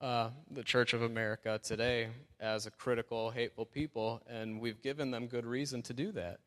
uh, 0.00 0.30
the 0.50 0.64
Church 0.64 0.94
of 0.94 1.02
America 1.02 1.60
today 1.62 2.08
as 2.40 2.66
a 2.66 2.70
critical, 2.70 3.30
hateful 3.30 3.64
people, 3.64 4.20
and 4.28 4.60
we've 4.60 4.82
given 4.82 5.10
them 5.10 5.26
good 5.26 5.46
reason 5.46 5.80
to 5.82 5.92
do 5.92 6.10
that 6.12 6.40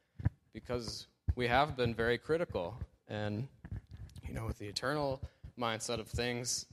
because 0.54 1.08
we 1.34 1.48
have 1.48 1.76
been 1.76 1.96
very 1.96 2.18
critical. 2.18 2.78
And, 3.08 3.48
you 4.28 4.34
know, 4.34 4.46
with 4.46 4.60
the 4.60 4.68
eternal 4.68 5.22
mindset 5.60 6.00
of 6.00 6.08
things, 6.08 6.66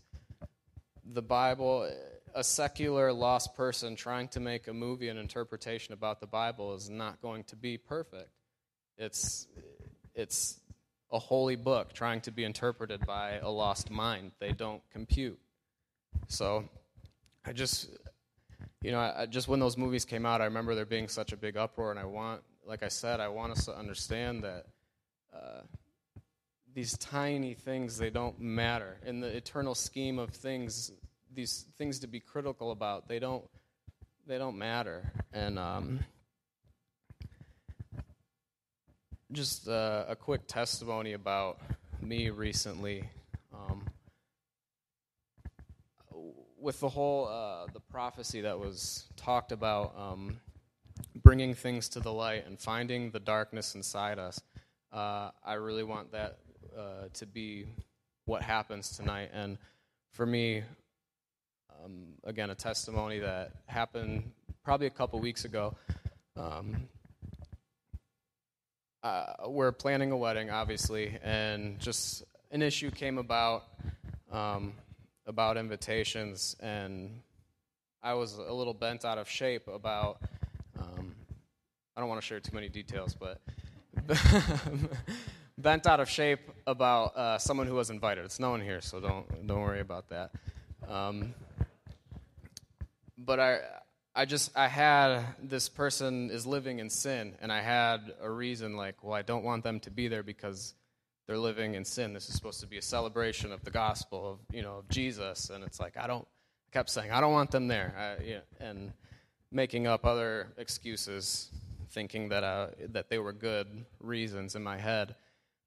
the 1.05 1.23
Bible, 1.23 1.91
a 2.35 2.45
secular 2.45 3.13
lost 3.13 3.55
person 3.55 3.97
trying 3.97 4.29
to 4.29 4.41
make 4.41 4.69
a 4.69 4.73
movie 4.73 5.09
and 5.09 5.19
interpretation 5.19 5.95
about 5.95 6.21
the 6.21 6.27
Bible 6.27 6.75
is 6.75 6.91
not 6.91 7.21
going 7.21 7.45
to 7.45 7.57
be 7.57 7.77
perfect. 7.77 8.31
It's, 8.99 9.47
it's 10.15 10.61
a 11.11 11.19
holy 11.19 11.57
book 11.57 11.93
trying 11.93 12.21
to 12.23 12.31
be 12.31 12.45
interpreted 12.45 13.05
by 13.07 13.39
a 13.43 13.51
lost 13.51 13.91
mind. 13.91 14.33
They 14.39 14.53
don't 14.53 14.83
compute. 14.91 15.39
So 16.29 16.69
I 17.45 17.53
just, 17.53 17.91
you 18.81 18.93
know, 18.93 19.01
I, 19.01 19.27
just 19.27 19.49
when 19.49 19.61
those 19.61 19.77
movies 19.77 20.05
came 20.05 20.25
out, 20.25 20.41
I 20.41 20.45
remember 20.45 20.75
there 20.75 20.87
being 20.87 21.09
such 21.09 21.33
a 21.33 21.37
big 21.37 21.57
uproar, 21.57 21.91
and 21.91 22.01
I 22.01 22.05
want 22.05 22.43
like 22.67 22.83
I 22.83 22.89
said, 22.89 23.21
I 23.21 23.29
want 23.29 23.53
us 23.53 23.65
to 23.67 23.77
understand 23.77 24.45
that 24.45 24.67
uh, 25.35 25.63
these 26.75 26.97
tiny 26.99 27.55
things 27.55 27.99
they 27.99 28.11
don't 28.11 28.41
matter 28.41 28.99
in 29.05 29.21
the 29.21 29.29
eternal 29.29 29.75
scheme 29.75 30.19
of 30.19 30.31
things. 30.31 30.93
These 31.35 31.67
things 31.77 31.99
to 32.01 32.07
be 32.07 32.21
critical 32.21 32.71
about 32.71 33.09
they 33.09 33.19
don't 33.19 33.45
they 34.27 34.39
don't 34.39 34.57
matter. 34.57 35.13
And 35.33 35.59
um, 35.59 36.01
just 39.33 39.69
uh, 39.69 40.05
a 40.09 40.17
quick 40.17 40.47
testimony 40.47 41.15
about 41.15 41.59
me 42.01 42.31
recently. 42.31 43.05
Um, 43.53 43.87
with 46.59 46.79
the 46.81 46.89
whole 46.89 47.27
uh, 47.27 47.67
the 47.73 47.81
prophecy 47.81 48.43
that 48.43 48.59
was 48.59 49.07
talked 49.17 49.53
about 49.53 49.95
um, 49.99 50.39
bringing 51.23 51.55
things 51.55 51.89
to 51.91 52.01
the 52.01 52.13
light 52.13 52.47
and 52.47 52.59
finding 52.59 53.11
the 53.11 53.21
darkness 53.21 53.75
inside 53.75 54.19
us. 54.19 54.41
Uh, 54.93 55.31
I 55.45 55.55
really 55.55 55.85
want 55.85 56.13
that 56.13 56.39
uh, 56.77 57.09
to 57.15 57.27
be 57.27 57.67
what 58.25 58.43
happens 58.43 58.97
tonight. 58.97 59.31
And 59.33 59.59
for 60.13 60.27
me, 60.27 60.63
um, 61.85 62.15
again, 62.25 62.51
a 62.51 62.55
testimony 62.55 63.21
that 63.21 63.53
happened 63.67 64.33
probably 64.65 64.87
a 64.87 64.91
couple 64.91 65.19
weeks 65.21 65.45
ago. 65.45 65.75
Um, 66.37 66.89
uh, 69.03 69.35
we're 69.49 69.73
planning 69.73 70.13
a 70.13 70.17
wedding, 70.17 70.51
obviously, 70.51 71.19
and 71.25 71.81
just 71.81 72.23
an 72.53 72.63
issue 72.63 72.91
came 72.91 73.19
about 73.19 73.65
um, 74.31 74.75
about 75.27 75.57
invitations, 75.57 76.57
and 76.61 77.21
I 78.03 78.15
was 78.15 78.39
a 78.39 78.53
little 78.53 78.75
bent 78.75 79.05
out 79.05 79.19
of 79.19 79.29
shape 79.29 79.69
about 79.69 80.21
I 81.97 82.01
don't 82.01 82.09
want 82.09 82.21
to 82.21 82.27
share 82.27 82.41
too 82.41 82.55
many 82.55 82.69
details, 82.69 83.15
but 83.15 83.41
bent 85.59 85.87
out 85.87 86.01
of 86.01 86.09
shape 86.09 86.41
about 86.67 87.17
uh, 87.17 87.39
someone 87.39 87.67
who 87.67 87.75
was 87.75 87.91
invited. 87.91 88.25
It's 88.25 88.41
no 88.41 88.51
one 88.51 88.61
here, 88.61 88.81
so 88.81 89.01
don't 89.01 89.47
don't 89.47 89.61
worry 89.61 89.81
about 89.81 90.09
that. 90.09 90.31
Um, 90.89 91.35
but 93.19 93.39
I 93.39 93.59
I 94.15 94.25
just 94.25 94.57
I 94.57 94.69
had 94.69 95.23
this 95.43 95.69
person 95.69 96.31
is 96.31 96.47
living 96.47 96.79
in 96.79 96.89
sin, 96.89 97.35
and 97.41 97.53
I 97.53 97.61
had 97.61 98.13
a 98.21 98.31
reason 98.31 98.77
like, 98.77 99.03
well, 99.03 99.15
I 99.15 99.23
don't 99.23 99.45
want 99.45 99.63
them 99.63 99.81
to 99.81 99.91
be 99.91 100.09
there 100.09 100.23
because 100.23 100.75
they're 101.27 101.39
living 101.39 101.75
in 101.75 101.85
sin. 101.85 102.15
This 102.15 102.29
is 102.29 102.35
supposed 102.35 102.61
to 102.61 102.67
be 102.67 102.79
a 102.79 102.83
celebration 102.83 103.53
of 103.53 103.65
the 103.65 103.71
gospel 103.71 104.31
of 104.31 104.39
you 104.55 104.63
know 104.63 104.79
of 104.79 104.89
Jesus, 104.89 105.51
and 105.51 105.63
it's 105.63 105.79
like 105.79 105.97
I 105.97 106.07
don't. 106.07 106.27
I 106.69 106.73
kept 106.73 106.89
saying 106.89 107.11
I 107.11 107.21
don't 107.21 107.33
want 107.33 107.51
them 107.51 107.69
there, 107.69 107.95
I, 107.99 108.25
you 108.25 108.35
know, 108.35 108.41
and 108.61 108.93
making 109.51 109.87
up 109.87 110.07
other 110.07 110.49
excuses 110.57 111.51
thinking 111.93 112.31
that 112.31 112.43
uh, 112.43 112.69
that 112.91 113.09
they 113.09 113.19
were 113.19 113.33
good 113.33 113.85
reasons 114.01 114.57
in 114.57 114.63
my 114.63 114.79
head. 114.79 115.15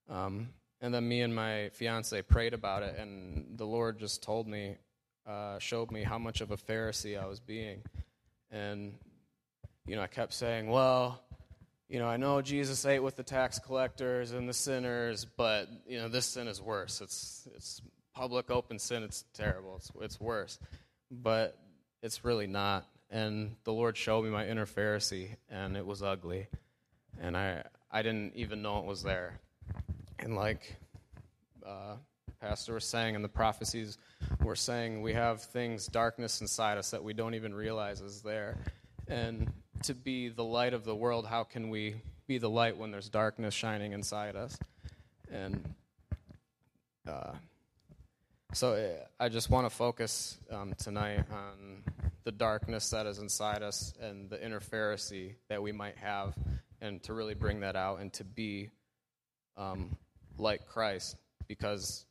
Um, 0.10 0.50
and 0.82 0.94
then 0.94 1.08
me 1.08 1.22
and 1.22 1.34
my 1.34 1.70
fiance 1.70 2.22
prayed 2.24 2.54
about 2.54 2.84
it, 2.84 2.98
and 2.98 3.58
the 3.58 3.66
Lord 3.66 4.00
just 4.00 4.22
told 4.22 4.48
me, 4.48 4.76
uh, 5.26 5.58
showed 5.60 5.90
me 5.92 6.04
how 6.04 6.20
much 6.20 6.42
of 6.42 6.52
a 6.52 6.58
Pharisee 6.58 7.20
I 7.20 7.26
was 7.26 7.40
being. 7.40 7.82
And, 8.52 8.94
you 9.88 9.96
know, 9.96 10.02
I 10.02 10.08
kept 10.08 10.34
saying, 10.34 10.70
well, 10.70 11.24
you 11.90 12.00
know, 12.00 12.08
I 12.08 12.18
know 12.18 12.42
Jesus 12.42 12.86
ate 12.86 13.00
with 13.00 13.16
the 13.16 13.24
tax 13.24 13.58
collectors 13.58 14.32
and 14.32 14.50
the 14.50 14.54
sinners, 14.54 15.26
but, 15.26 15.70
you 15.88 15.98
know, 15.98 16.08
this 16.08 16.26
sin 16.26 16.48
is 16.48 16.62
worse. 16.62 17.02
It's, 17.02 17.48
it's 17.56 17.82
public 18.14 18.52
open 18.52 18.78
sin. 18.80 19.04
It's 19.04 19.24
terrible. 19.34 19.76
It's, 19.78 19.92
it's 20.02 20.20
worse. 20.20 20.60
But 21.10 21.58
it's 22.04 22.24
really 22.24 22.48
not 22.48 22.86
and 23.10 23.56
the 23.64 23.74
Lord 23.74 23.98
showed 23.98 24.24
me 24.24 24.30
my 24.30 24.48
inner 24.48 24.66
Pharisee, 24.66 25.36
and 25.50 25.78
it 25.78 25.86
was 25.86 26.02
ugly, 26.02 26.48
and 27.22 27.38
I 27.38 27.64
I 27.92 28.02
didn't 28.02 28.36
even 28.36 28.62
know 28.62 28.80
it 28.80 28.86
was 28.86 29.04
there. 29.04 29.40
And 30.20 30.36
like 30.36 30.76
uh, 31.66 31.96
Pastor 32.40 32.74
was 32.74 32.86
saying, 32.86 33.16
and 33.16 33.24
the 33.24 33.30
prophecies 33.30 33.98
were 34.44 34.56
saying, 34.56 35.02
we 35.02 35.14
have 35.14 35.42
things, 35.42 35.88
darkness 35.88 36.42
inside 36.42 36.78
us 36.78 36.92
that 36.92 37.04
we 37.04 37.14
don't 37.14 37.34
even 37.34 37.54
realize 37.54 38.02
is 38.02 38.22
there. 38.22 38.58
And 39.08 39.52
to 39.84 39.94
be 39.94 40.30
the 40.30 40.44
light 40.44 40.74
of 40.74 40.84
the 40.84 40.96
world, 40.96 41.26
how 41.26 41.44
can 41.44 41.70
we 41.70 41.96
be 42.28 42.38
the 42.38 42.50
light 42.50 42.78
when 42.78 42.92
there's 42.92 43.10
darkness 43.10 43.54
shining 43.54 43.94
inside 43.94 44.36
us? 44.36 44.58
And 45.32 45.74
uh, 47.08 47.34
so 48.56 48.74
uh, 48.74 49.06
I 49.20 49.28
just 49.28 49.50
want 49.50 49.70
to 49.70 49.76
focus 49.76 50.38
um, 50.50 50.74
tonight 50.78 51.26
on 51.30 51.84
the 52.24 52.32
darkness 52.32 52.90
that 52.92 53.06
is 53.06 53.20
inside 53.20 53.62
us 53.62 53.94
and 54.02 54.30
the 54.30 54.44
inner 54.44 54.62
Pharisee 54.62 55.34
that 55.50 55.62
we 55.62 55.74
might 55.74 55.98
have, 55.98 56.36
and 56.80 57.04
to 57.04 57.14
really 57.14 57.34
bring 57.34 57.60
that 57.60 57.76
out 57.76 58.00
and 58.00 58.14
to 58.14 58.24
be 58.24 58.70
um, 59.58 59.98
like 60.38 60.66
Christ. 60.68 61.18
Because, 61.50 62.06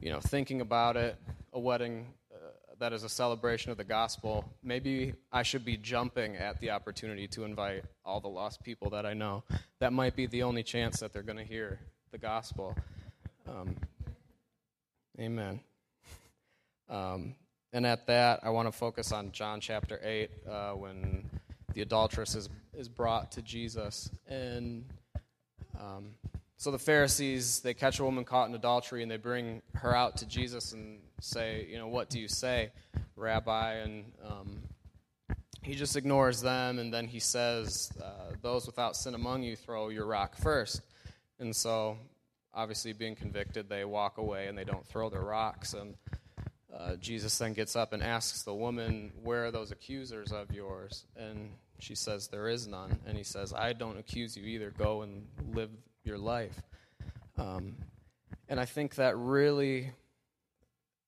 you 0.00 0.10
know, 0.10 0.20
thinking 0.20 0.62
about 0.62 0.96
it, 0.96 1.16
a 1.52 1.60
wedding 1.60 2.06
uh, 2.32 2.36
that 2.78 2.94
is 2.94 3.04
a 3.04 3.08
celebration 3.10 3.70
of 3.70 3.76
the 3.76 3.84
gospel, 3.84 4.50
maybe 4.62 5.12
I 5.30 5.42
should 5.42 5.66
be 5.66 5.76
jumping 5.76 6.36
at 6.36 6.60
the 6.60 6.70
opportunity 6.70 7.28
to 7.28 7.44
invite 7.44 7.84
all 8.06 8.20
the 8.20 8.28
lost 8.28 8.62
people 8.62 8.88
that 8.90 9.04
I 9.04 9.12
know. 9.12 9.44
That 9.80 9.92
might 9.92 10.16
be 10.16 10.26
the 10.26 10.44
only 10.44 10.62
chance 10.62 11.00
that 11.00 11.12
they're 11.12 11.22
going 11.22 11.36
to 11.36 11.44
hear 11.44 11.78
the 12.10 12.18
gospel. 12.18 12.74
Um, 13.46 13.76
amen. 15.20 15.60
Um, 16.88 17.34
and 17.72 17.86
at 17.86 18.06
that, 18.06 18.40
I 18.42 18.50
want 18.50 18.68
to 18.68 18.72
focus 18.72 19.10
on 19.10 19.32
John 19.32 19.60
chapter 19.60 20.00
8 20.02 20.30
uh, 20.48 20.70
when 20.72 21.28
the 21.74 21.82
adulteress 21.82 22.34
is, 22.34 22.48
is 22.72 22.88
brought 22.88 23.32
to 23.32 23.42
Jesus. 23.42 24.10
And 24.28 24.84
um, 25.78 26.14
so 26.56 26.70
the 26.70 26.78
Pharisees, 26.78 27.60
they 27.60 27.74
catch 27.74 27.98
a 27.98 28.04
woman 28.04 28.24
caught 28.24 28.48
in 28.48 28.54
adultery 28.54 29.02
and 29.02 29.10
they 29.10 29.16
bring 29.16 29.60
her 29.74 29.94
out 29.94 30.18
to 30.18 30.26
Jesus 30.26 30.72
and 30.72 31.00
say, 31.20 31.66
You 31.68 31.78
know, 31.78 31.88
what 31.88 32.08
do 32.08 32.20
you 32.20 32.28
say, 32.28 32.70
Rabbi? 33.16 33.72
And 33.74 34.04
um, 34.24 34.62
he 35.62 35.74
just 35.74 35.96
ignores 35.96 36.40
them 36.40 36.78
and 36.78 36.94
then 36.94 37.08
he 37.08 37.18
says, 37.18 37.90
uh, 38.02 38.34
Those 38.40 38.66
without 38.66 38.96
sin 38.96 39.14
among 39.14 39.42
you, 39.42 39.56
throw 39.56 39.88
your 39.88 40.06
rock 40.06 40.36
first. 40.36 40.80
And 41.40 41.54
so, 41.54 41.98
obviously, 42.54 42.92
being 42.92 43.16
convicted, 43.16 43.68
they 43.68 43.84
walk 43.84 44.18
away 44.18 44.46
and 44.46 44.56
they 44.56 44.64
don't 44.64 44.86
throw 44.86 45.10
their 45.10 45.22
rocks. 45.22 45.74
And 45.74 45.96
uh, 46.76 46.96
Jesus 46.96 47.36
then 47.38 47.52
gets 47.52 47.76
up 47.76 47.92
and 47.92 48.02
asks 48.02 48.42
the 48.42 48.54
woman, 48.54 49.12
Where 49.22 49.46
are 49.46 49.50
those 49.50 49.70
accusers 49.70 50.32
of 50.32 50.50
yours? 50.50 51.04
And 51.16 51.50
she 51.78 51.94
says, 51.94 52.28
There 52.28 52.48
is 52.48 52.66
none. 52.66 52.98
And 53.06 53.16
he 53.16 53.22
says, 53.22 53.52
I 53.52 53.72
don't 53.72 53.98
accuse 53.98 54.36
you 54.36 54.44
either. 54.44 54.70
Go 54.70 55.02
and 55.02 55.26
live 55.52 55.70
your 56.02 56.18
life. 56.18 56.60
Um, 57.36 57.76
and 58.48 58.58
I 58.58 58.64
think 58.64 58.96
that 58.96 59.16
really 59.16 59.92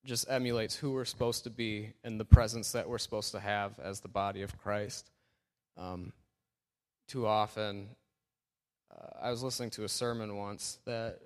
just 0.05 0.31
emulates 0.31 0.77
who 0.77 0.93
we're 0.93 1.05
supposed 1.05 1.45
to 1.45 1.51
be 1.51 1.93
and 2.05 2.21
the 2.21 2.25
presence 2.25 2.73
that 2.73 2.89
we're 2.89 2.99
supposed 2.99 3.33
to 3.33 3.41
have 3.41 3.79
as 3.81 4.01
the 4.01 4.09
body 4.09 4.43
of 4.43 4.57
Christ. 4.59 5.11
Um, 5.77 6.13
too 7.09 7.27
often, 7.27 7.89
uh, 8.97 9.09
I 9.21 9.31
was 9.31 9.43
listening 9.43 9.71
to 9.71 9.85
a 9.85 9.89
sermon 9.89 10.37
once 10.37 10.79
that 10.85 11.19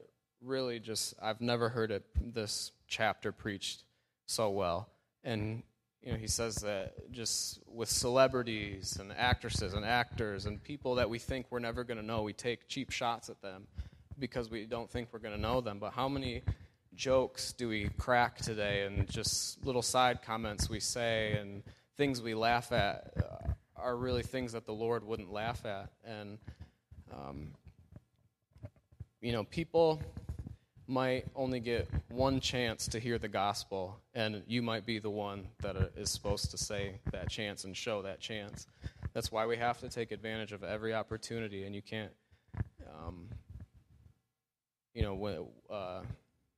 really 0.42 0.80
just, 0.80 1.14
I've 1.20 1.42
never 1.42 1.68
heard 1.68 1.90
it, 1.90 2.04
this 2.34 2.72
chapter 2.88 3.32
preached 3.32 3.84
so 4.30 4.50
well. 4.50 4.88
And 5.24 5.62
you 6.02 6.12
know, 6.12 6.18
he 6.18 6.28
says 6.28 6.56
that 6.56 7.12
just 7.12 7.60
with 7.66 7.90
celebrities 7.90 8.96
and 8.98 9.12
actresses 9.12 9.74
and 9.74 9.84
actors 9.84 10.46
and 10.46 10.62
people 10.62 10.94
that 10.94 11.10
we 11.10 11.18
think 11.18 11.46
we're 11.50 11.58
never 11.58 11.84
going 11.84 11.98
to 11.98 12.06
know, 12.06 12.22
we 12.22 12.32
take 12.32 12.68
cheap 12.68 12.90
shots 12.90 13.28
at 13.28 13.42
them. 13.42 13.66
because 14.20 14.50
we 14.50 14.66
don't 14.66 14.88
think 14.88 15.08
we're 15.12 15.18
going 15.18 15.34
to 15.34 15.40
know 15.40 15.60
them, 15.60 15.78
but 15.78 15.92
how 15.92 16.08
many 16.08 16.42
jokes 16.94 17.52
do 17.54 17.68
we 17.68 17.88
crack 17.98 18.36
today 18.36 18.84
and 18.84 19.08
just 19.08 19.64
little 19.64 19.82
side 19.82 20.22
comments 20.22 20.68
we 20.68 20.78
say 20.78 21.32
and 21.32 21.62
things 21.96 22.20
we 22.22 22.34
laugh 22.34 22.70
at 22.72 23.12
uh, 23.16 23.48
are 23.76 23.96
really 23.96 24.22
things 24.22 24.52
that 24.52 24.66
the 24.66 24.72
Lord 24.72 25.02
wouldn't 25.04 25.32
laugh 25.32 25.64
at. 25.64 25.90
And, 26.04 26.38
um, 27.12 27.54
you 29.22 29.32
know, 29.32 29.44
people 29.44 30.02
might 30.90 31.24
only 31.36 31.60
get 31.60 31.88
one 32.08 32.40
chance 32.40 32.88
to 32.88 32.98
hear 32.98 33.16
the 33.16 33.28
gospel, 33.28 34.00
and 34.12 34.42
you 34.48 34.60
might 34.60 34.84
be 34.84 34.98
the 34.98 35.08
one 35.08 35.46
that 35.60 35.76
is 35.96 36.10
supposed 36.10 36.50
to 36.50 36.58
say 36.58 36.96
that 37.12 37.30
chance 37.30 37.62
and 37.62 37.76
show 37.76 38.02
that 38.02 38.18
chance. 38.18 38.66
That's 39.14 39.30
why 39.30 39.46
we 39.46 39.56
have 39.56 39.78
to 39.80 39.88
take 39.88 40.10
advantage 40.10 40.50
of 40.50 40.64
every 40.64 40.92
opportunity, 40.92 41.64
and 41.64 41.74
you 41.74 41.80
can't, 41.80 42.10
um, 42.88 43.28
you 44.92 45.02
know, 45.02 45.48
uh, 45.70 46.02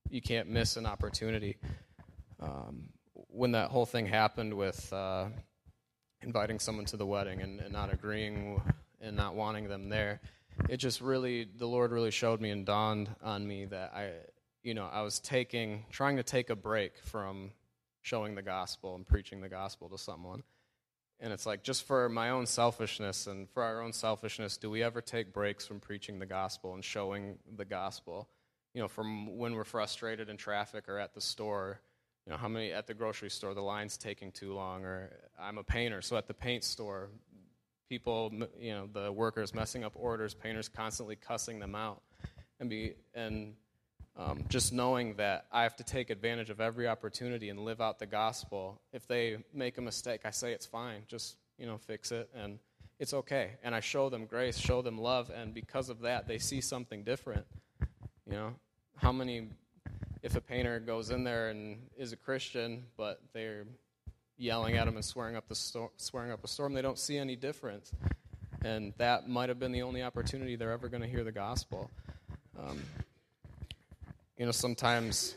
you 0.08 0.22
can't 0.22 0.48
miss 0.48 0.78
an 0.78 0.86
opportunity. 0.86 1.58
Um, 2.40 2.88
when 3.14 3.52
that 3.52 3.70
whole 3.70 3.86
thing 3.86 4.06
happened 4.06 4.54
with 4.54 4.90
uh, 4.94 5.26
inviting 6.22 6.58
someone 6.58 6.86
to 6.86 6.96
the 6.96 7.06
wedding 7.06 7.42
and, 7.42 7.60
and 7.60 7.72
not 7.72 7.92
agreeing 7.92 8.62
and 9.00 9.14
not 9.14 9.34
wanting 9.34 9.68
them 9.68 9.90
there, 9.90 10.20
it 10.68 10.76
just 10.78 11.00
really 11.00 11.46
the 11.56 11.66
Lord 11.66 11.92
really 11.92 12.10
showed 12.10 12.40
me 12.40 12.50
and 12.50 12.64
dawned 12.64 13.08
on 13.22 13.46
me 13.46 13.66
that 13.66 13.92
I 13.94 14.12
you 14.62 14.74
know 14.74 14.88
I 14.90 15.02
was 15.02 15.18
taking 15.20 15.84
trying 15.90 16.16
to 16.16 16.22
take 16.22 16.50
a 16.50 16.56
break 16.56 16.98
from 17.04 17.52
showing 18.02 18.34
the 18.34 18.42
gospel 18.42 18.94
and 18.94 19.06
preaching 19.06 19.40
the 19.40 19.48
gospel 19.48 19.88
to 19.88 19.98
someone. 19.98 20.42
And 21.20 21.32
it's 21.32 21.46
like 21.46 21.62
just 21.62 21.86
for 21.86 22.08
my 22.08 22.30
own 22.30 22.46
selfishness 22.46 23.28
and 23.28 23.48
for 23.50 23.62
our 23.62 23.80
own 23.80 23.92
selfishness, 23.92 24.56
do 24.56 24.68
we 24.68 24.82
ever 24.82 25.00
take 25.00 25.32
breaks 25.32 25.64
from 25.64 25.78
preaching 25.78 26.18
the 26.18 26.26
gospel 26.26 26.74
and 26.74 26.84
showing 26.84 27.38
the 27.56 27.64
gospel? 27.64 28.28
You 28.74 28.82
know, 28.82 28.88
from 28.88 29.38
when 29.38 29.54
we're 29.54 29.62
frustrated 29.62 30.28
in 30.28 30.36
traffic 30.36 30.88
or 30.88 30.98
at 30.98 31.14
the 31.14 31.20
store, 31.20 31.80
you 32.26 32.32
know, 32.32 32.38
how 32.38 32.48
many 32.48 32.72
at 32.72 32.88
the 32.88 32.94
grocery 32.94 33.30
store 33.30 33.54
the 33.54 33.62
line's 33.62 33.96
taking 33.96 34.32
too 34.32 34.52
long 34.52 34.84
or 34.84 35.12
I'm 35.40 35.58
a 35.58 35.64
painter, 35.64 36.02
so 36.02 36.16
at 36.16 36.26
the 36.26 36.34
paint 36.34 36.64
store 36.64 37.10
people, 37.92 38.32
you 38.58 38.72
know, 38.72 38.88
the 38.90 39.12
workers 39.12 39.52
messing 39.52 39.84
up 39.84 39.92
orders, 39.94 40.32
painters 40.32 40.66
constantly 40.66 41.14
cussing 41.14 41.58
them 41.58 41.74
out, 41.74 42.00
and 42.58 42.70
be 42.70 42.94
and 43.12 43.52
um, 44.16 44.44
just 44.48 44.72
knowing 44.72 45.16
that 45.16 45.44
I 45.52 45.64
have 45.64 45.76
to 45.76 45.84
take 45.84 46.08
advantage 46.08 46.48
of 46.48 46.58
every 46.58 46.88
opportunity 46.88 47.50
and 47.50 47.60
live 47.60 47.82
out 47.82 47.98
the 47.98 48.06
gospel. 48.06 48.80
If 48.94 49.06
they 49.06 49.44
make 49.52 49.76
a 49.76 49.82
mistake, 49.82 50.22
I 50.24 50.30
say 50.30 50.52
it's 50.52 50.64
fine. 50.64 51.02
Just 51.06 51.36
you 51.58 51.66
know, 51.66 51.76
fix 51.76 52.12
it, 52.12 52.30
and 52.34 52.58
it's 52.98 53.12
okay. 53.12 53.56
And 53.62 53.74
I 53.74 53.80
show 53.80 54.08
them 54.08 54.24
grace, 54.24 54.56
show 54.56 54.80
them 54.80 54.96
love, 54.96 55.28
and 55.28 55.52
because 55.52 55.90
of 55.90 56.00
that, 56.00 56.26
they 56.26 56.38
see 56.38 56.62
something 56.62 57.04
different. 57.04 57.44
You 58.26 58.32
know, 58.32 58.54
how 58.96 59.12
many? 59.12 59.48
If 60.22 60.34
a 60.34 60.40
painter 60.40 60.80
goes 60.80 61.10
in 61.10 61.24
there 61.24 61.50
and 61.50 61.90
is 61.98 62.14
a 62.14 62.16
Christian, 62.16 62.84
but 62.96 63.20
they're 63.34 63.66
yelling 64.42 64.76
at 64.76 64.86
them 64.86 64.96
and 64.96 65.04
swearing 65.04 65.36
up 65.36 65.48
the 65.48 65.54
sto- 65.54 65.92
swearing 65.96 66.32
up 66.32 66.44
a 66.44 66.48
storm. 66.48 66.74
They 66.74 66.82
don't 66.82 66.98
see 66.98 67.16
any 67.16 67.36
difference, 67.36 67.92
and 68.62 68.92
that 68.98 69.28
might 69.28 69.48
have 69.48 69.58
been 69.58 69.72
the 69.72 69.82
only 69.82 70.02
opportunity 70.02 70.56
they're 70.56 70.72
ever 70.72 70.88
going 70.88 71.02
to 71.02 71.08
hear 71.08 71.24
the 71.24 71.32
gospel. 71.32 71.90
Um, 72.58 72.82
you 74.36 74.44
know, 74.44 74.52
sometimes 74.52 75.36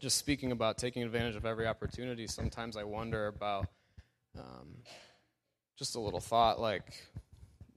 just 0.00 0.18
speaking 0.18 0.50
about 0.50 0.78
taking 0.78 1.04
advantage 1.04 1.36
of 1.36 1.46
every 1.46 1.66
opportunity. 1.66 2.26
Sometimes 2.26 2.76
I 2.76 2.82
wonder 2.82 3.28
about 3.28 3.68
um, 4.36 4.78
just 5.78 5.94
a 5.94 6.00
little 6.00 6.20
thought 6.20 6.60
like 6.60 6.92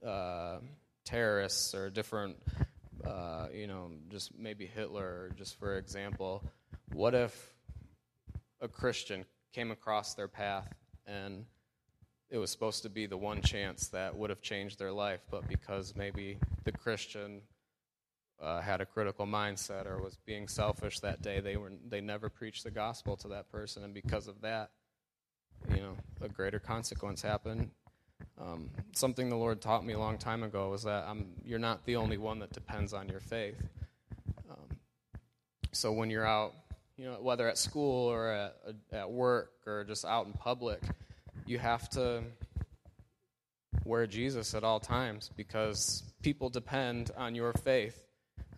uh, 0.04 0.58
terrorists 1.04 1.74
or 1.74 1.88
different. 1.88 2.36
Uh, 3.06 3.46
you 3.54 3.68
know, 3.68 3.92
just 4.10 4.36
maybe 4.36 4.66
Hitler, 4.66 5.30
just 5.36 5.56
for 5.60 5.78
example. 5.78 6.42
What 6.92 7.14
if 7.14 7.54
a 8.60 8.66
Christian 8.66 9.24
came 9.56 9.70
across 9.70 10.12
their 10.12 10.28
path 10.28 10.68
and 11.06 11.46
it 12.28 12.36
was 12.36 12.50
supposed 12.50 12.82
to 12.82 12.90
be 12.90 13.06
the 13.06 13.16
one 13.16 13.40
chance 13.40 13.88
that 13.88 14.14
would 14.14 14.28
have 14.28 14.42
changed 14.42 14.78
their 14.78 14.92
life, 14.92 15.20
but 15.30 15.48
because 15.48 15.94
maybe 15.96 16.36
the 16.64 16.72
Christian 16.72 17.40
uh, 18.38 18.60
had 18.60 18.82
a 18.82 18.84
critical 18.84 19.26
mindset 19.26 19.86
or 19.86 20.02
was 20.02 20.18
being 20.26 20.46
selfish 20.46 21.00
that 21.00 21.22
day, 21.22 21.40
they 21.40 21.56
were 21.56 21.72
they 21.88 22.02
never 22.02 22.28
preached 22.28 22.64
the 22.64 22.70
gospel 22.70 23.16
to 23.16 23.28
that 23.28 23.50
person, 23.50 23.82
and 23.82 23.94
because 23.94 24.28
of 24.28 24.42
that, 24.42 24.72
you 25.70 25.80
know, 25.80 25.96
a 26.20 26.28
greater 26.28 26.58
consequence 26.58 27.22
happened. 27.22 27.70
Um, 28.38 28.68
something 28.92 29.30
the 29.30 29.36
Lord 29.36 29.62
taught 29.62 29.86
me 29.86 29.94
a 29.94 29.98
long 29.98 30.18
time 30.18 30.42
ago 30.42 30.68
was 30.68 30.82
that 30.82 31.04
I'm, 31.08 31.28
you're 31.44 31.58
not 31.58 31.86
the 31.86 31.96
only 31.96 32.18
one 32.18 32.40
that 32.40 32.52
depends 32.52 32.92
on 32.92 33.08
your 33.08 33.20
faith. 33.20 33.62
Um, 34.50 34.76
so 35.72 35.92
when 35.92 36.10
you're 36.10 36.26
out 36.26 36.52
you 36.96 37.04
know, 37.04 37.18
whether 37.20 37.48
at 37.48 37.58
school 37.58 38.10
or 38.10 38.28
at, 38.28 38.56
at 38.92 39.10
work 39.10 39.52
or 39.66 39.84
just 39.84 40.04
out 40.04 40.26
in 40.26 40.32
public, 40.32 40.80
you 41.44 41.58
have 41.58 41.88
to 41.90 42.22
wear 43.84 44.06
Jesus 44.06 44.54
at 44.54 44.64
all 44.64 44.80
times 44.80 45.30
because 45.36 46.02
people 46.22 46.48
depend 46.48 47.10
on 47.16 47.34
your 47.34 47.52
faith. 47.52 48.02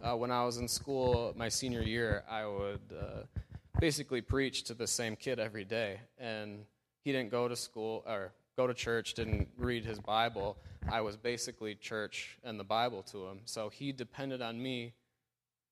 Uh, 0.00 0.16
when 0.16 0.30
I 0.30 0.44
was 0.44 0.58
in 0.58 0.68
school 0.68 1.34
my 1.36 1.48
senior 1.48 1.82
year, 1.82 2.24
I 2.30 2.46
would 2.46 2.80
uh, 2.92 3.40
basically 3.80 4.20
preach 4.20 4.64
to 4.64 4.74
the 4.74 4.86
same 4.86 5.16
kid 5.16 5.40
every 5.40 5.64
day, 5.64 6.00
and 6.18 6.64
he 7.02 7.10
didn't 7.10 7.30
go 7.30 7.48
to 7.48 7.56
school 7.56 8.04
or 8.06 8.32
go 8.56 8.66
to 8.66 8.74
church, 8.74 9.14
didn't 9.14 9.48
read 9.56 9.84
his 9.84 9.98
Bible. 9.98 10.56
I 10.90 11.00
was 11.00 11.16
basically 11.16 11.74
church 11.74 12.38
and 12.44 12.58
the 12.58 12.64
Bible 12.64 13.02
to 13.10 13.26
him, 13.26 13.40
so 13.44 13.68
he 13.68 13.90
depended 13.90 14.40
on 14.40 14.62
me 14.62 14.94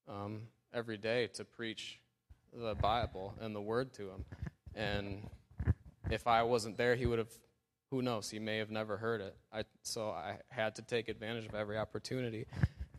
um, 0.09 0.41
every 0.73 0.97
day 0.97 1.27
to 1.35 1.45
preach 1.45 1.99
the 2.53 2.75
Bible 2.75 3.33
and 3.41 3.55
the 3.55 3.61
Word 3.61 3.93
to 3.93 4.03
him. 4.09 4.25
And 4.75 5.29
if 6.09 6.27
I 6.27 6.43
wasn't 6.43 6.77
there, 6.77 6.95
he 6.95 7.05
would 7.05 7.19
have, 7.19 7.31
who 7.91 8.01
knows, 8.01 8.29
he 8.29 8.39
may 8.39 8.57
have 8.57 8.69
never 8.69 8.97
heard 8.97 9.21
it. 9.21 9.35
I, 9.51 9.63
so 9.81 10.09
I 10.09 10.37
had 10.49 10.75
to 10.75 10.81
take 10.81 11.09
advantage 11.09 11.45
of 11.45 11.55
every 11.55 11.77
opportunity. 11.77 12.45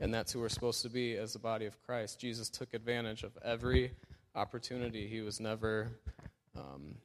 And 0.00 0.14
that's 0.14 0.32
who 0.32 0.40
we're 0.40 0.48
supposed 0.48 0.82
to 0.82 0.88
be 0.88 1.16
as 1.16 1.32
the 1.32 1.38
body 1.38 1.66
of 1.66 1.80
Christ. 1.84 2.20
Jesus 2.20 2.48
took 2.48 2.72
advantage 2.74 3.24
of 3.24 3.36
every 3.44 3.92
opportunity. 4.34 5.08
He 5.08 5.20
was 5.20 5.40
never 5.40 5.88
um, 6.56 6.96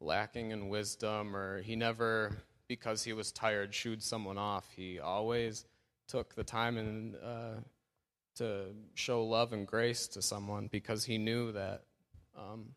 lacking 0.00 0.50
in 0.52 0.68
wisdom, 0.68 1.34
or 1.34 1.62
he 1.62 1.74
never, 1.74 2.36
because 2.68 3.02
he 3.02 3.12
was 3.12 3.32
tired, 3.32 3.74
shooed 3.74 4.02
someone 4.02 4.38
off. 4.38 4.68
He 4.76 5.00
always 5.00 5.64
took 6.06 6.34
the 6.34 6.44
time 6.44 6.76
and 6.76 7.16
uh, 7.16 7.60
to 8.36 8.66
show 8.94 9.24
love 9.24 9.52
and 9.52 9.66
grace 9.66 10.06
to 10.08 10.22
someone 10.22 10.68
because 10.70 11.04
he 11.04 11.18
knew 11.18 11.52
that 11.52 11.82
um, 12.36 12.74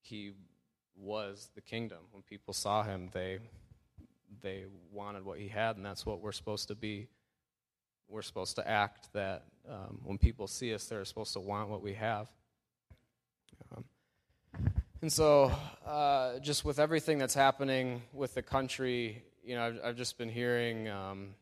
he 0.00 0.32
was 0.96 1.50
the 1.54 1.60
kingdom. 1.60 1.98
When 2.12 2.22
people 2.22 2.54
saw 2.54 2.82
him, 2.82 3.10
they 3.12 3.38
they 4.42 4.64
wanted 4.92 5.24
what 5.24 5.38
he 5.38 5.48
had, 5.48 5.76
and 5.76 5.84
that's 5.84 6.06
what 6.06 6.20
we're 6.20 6.32
supposed 6.32 6.68
to 6.68 6.74
be. 6.74 7.08
We're 8.08 8.22
supposed 8.22 8.56
to 8.56 8.68
act 8.68 9.12
that 9.12 9.44
um, 9.68 10.00
when 10.04 10.18
people 10.18 10.46
see 10.46 10.74
us, 10.74 10.86
they're 10.86 11.04
supposed 11.04 11.32
to 11.34 11.40
want 11.40 11.68
what 11.68 11.82
we 11.82 11.94
have. 11.94 12.28
Um, 13.76 13.84
and 15.02 15.12
so, 15.12 15.52
uh, 15.86 16.38
just 16.40 16.64
with 16.64 16.78
everything 16.78 17.18
that's 17.18 17.34
happening 17.34 18.02
with 18.12 18.34
the 18.34 18.42
country, 18.42 19.22
you 19.44 19.54
know, 19.54 19.62
I've, 19.62 19.80
I've 19.84 19.96
just 19.96 20.18
been 20.18 20.28
hearing 20.28 20.88
um, 20.88 21.34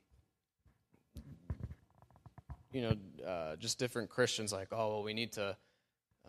you 2.79 2.85
know, 2.85 3.29
uh, 3.29 3.57
just 3.57 3.77
different 3.81 4.09
Christians 4.09 4.53
like, 4.53 4.69
oh, 4.71 4.89
well, 4.89 5.03
we 5.03 5.13
need 5.13 5.33
to, 5.33 5.57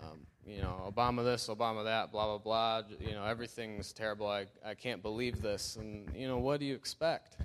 um, 0.01 0.21
you 0.47 0.63
know, 0.63 0.91
Obama 0.91 1.23
this, 1.23 1.47
Obama 1.47 1.83
that, 1.83 2.11
blah, 2.11 2.25
blah, 2.25 2.39
blah. 2.39 2.81
You 2.99 3.11
know, 3.11 3.23
everything's 3.23 3.93
terrible. 3.93 4.27
I, 4.27 4.47
I 4.65 4.73
can't 4.73 5.03
believe 5.03 5.43
this. 5.43 5.75
And, 5.75 6.09
you 6.15 6.27
know, 6.27 6.39
what 6.39 6.59
do 6.59 6.65
you 6.65 6.73
expect? 6.73 7.37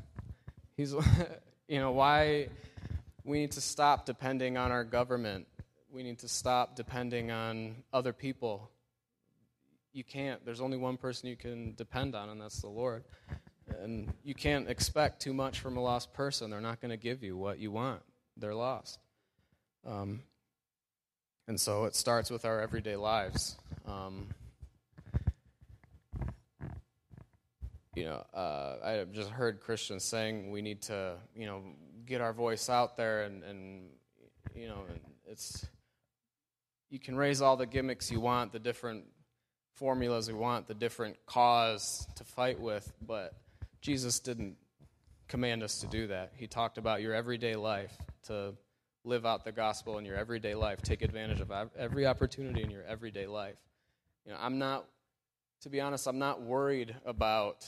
He's, 0.74 0.94
you 1.68 1.80
know, 1.80 1.92
why 1.92 2.48
we 3.24 3.40
need 3.40 3.52
to 3.52 3.60
stop 3.60 4.06
depending 4.06 4.56
on 4.56 4.72
our 4.72 4.84
government. 4.84 5.48
We 5.92 6.02
need 6.02 6.20
to 6.20 6.28
stop 6.28 6.74
depending 6.74 7.30
on 7.30 7.74
other 7.92 8.14
people. 8.14 8.70
You 9.92 10.02
can't. 10.02 10.42
There's 10.46 10.62
only 10.62 10.78
one 10.78 10.96
person 10.96 11.28
you 11.28 11.36
can 11.36 11.74
depend 11.74 12.14
on, 12.14 12.30
and 12.30 12.40
that's 12.40 12.62
the 12.62 12.68
Lord. 12.68 13.04
And 13.82 14.14
you 14.22 14.34
can't 14.34 14.66
expect 14.66 15.20
too 15.20 15.34
much 15.34 15.60
from 15.60 15.76
a 15.76 15.82
lost 15.82 16.14
person. 16.14 16.48
They're 16.48 16.62
not 16.62 16.80
going 16.80 16.90
to 16.90 16.96
give 16.96 17.22
you 17.22 17.36
what 17.36 17.58
you 17.58 17.70
want 17.70 18.00
they're 18.36 18.54
lost. 18.54 18.98
Um, 19.86 20.22
and 21.46 21.60
so 21.60 21.84
it 21.84 21.94
starts 21.94 22.30
with 22.30 22.44
our 22.44 22.60
everyday 22.60 22.96
lives. 22.96 23.56
Um, 23.86 24.28
you 27.94 28.04
know, 28.04 28.24
uh, 28.34 28.76
I 28.82 29.04
just 29.12 29.30
heard 29.30 29.60
Christians 29.60 30.04
saying 30.04 30.50
we 30.50 30.62
need 30.62 30.82
to, 30.82 31.16
you 31.36 31.46
know, 31.46 31.62
get 32.06 32.20
our 32.20 32.32
voice 32.32 32.68
out 32.68 32.96
there, 32.96 33.22
and, 33.22 33.42
and 33.44 33.88
you 34.54 34.68
know, 34.68 34.84
it's 35.26 35.66
you 36.90 36.98
can 36.98 37.16
raise 37.16 37.42
all 37.42 37.56
the 37.56 37.66
gimmicks 37.66 38.10
you 38.10 38.20
want, 38.20 38.52
the 38.52 38.58
different 38.58 39.04
formulas 39.74 40.28
you 40.28 40.36
want, 40.36 40.66
the 40.66 40.74
different 40.74 41.16
cause 41.26 42.06
to 42.16 42.24
fight 42.24 42.60
with, 42.60 42.92
but 43.06 43.34
Jesus 43.80 44.20
didn't 44.20 44.56
command 45.28 45.62
us 45.62 45.80
to 45.80 45.86
do 45.86 46.06
that. 46.06 46.32
He 46.36 46.46
talked 46.46 46.78
about 46.78 47.02
your 47.02 47.12
everyday 47.12 47.56
life 47.56 47.96
to 48.24 48.54
live 49.04 49.26
out 49.26 49.44
the 49.44 49.52
gospel 49.52 49.98
in 49.98 50.04
your 50.04 50.16
everyday 50.16 50.54
life. 50.54 50.80
Take 50.82 51.02
advantage 51.02 51.40
of 51.40 51.52
every 51.78 52.06
opportunity 52.06 52.62
in 52.62 52.70
your 52.70 52.84
everyday 52.84 53.26
life. 53.26 53.56
You 54.26 54.32
know, 54.32 54.38
I'm 54.40 54.58
not, 54.58 54.86
to 55.62 55.68
be 55.68 55.80
honest, 55.80 56.06
I'm 56.06 56.18
not 56.18 56.42
worried 56.42 56.94
about 57.04 57.66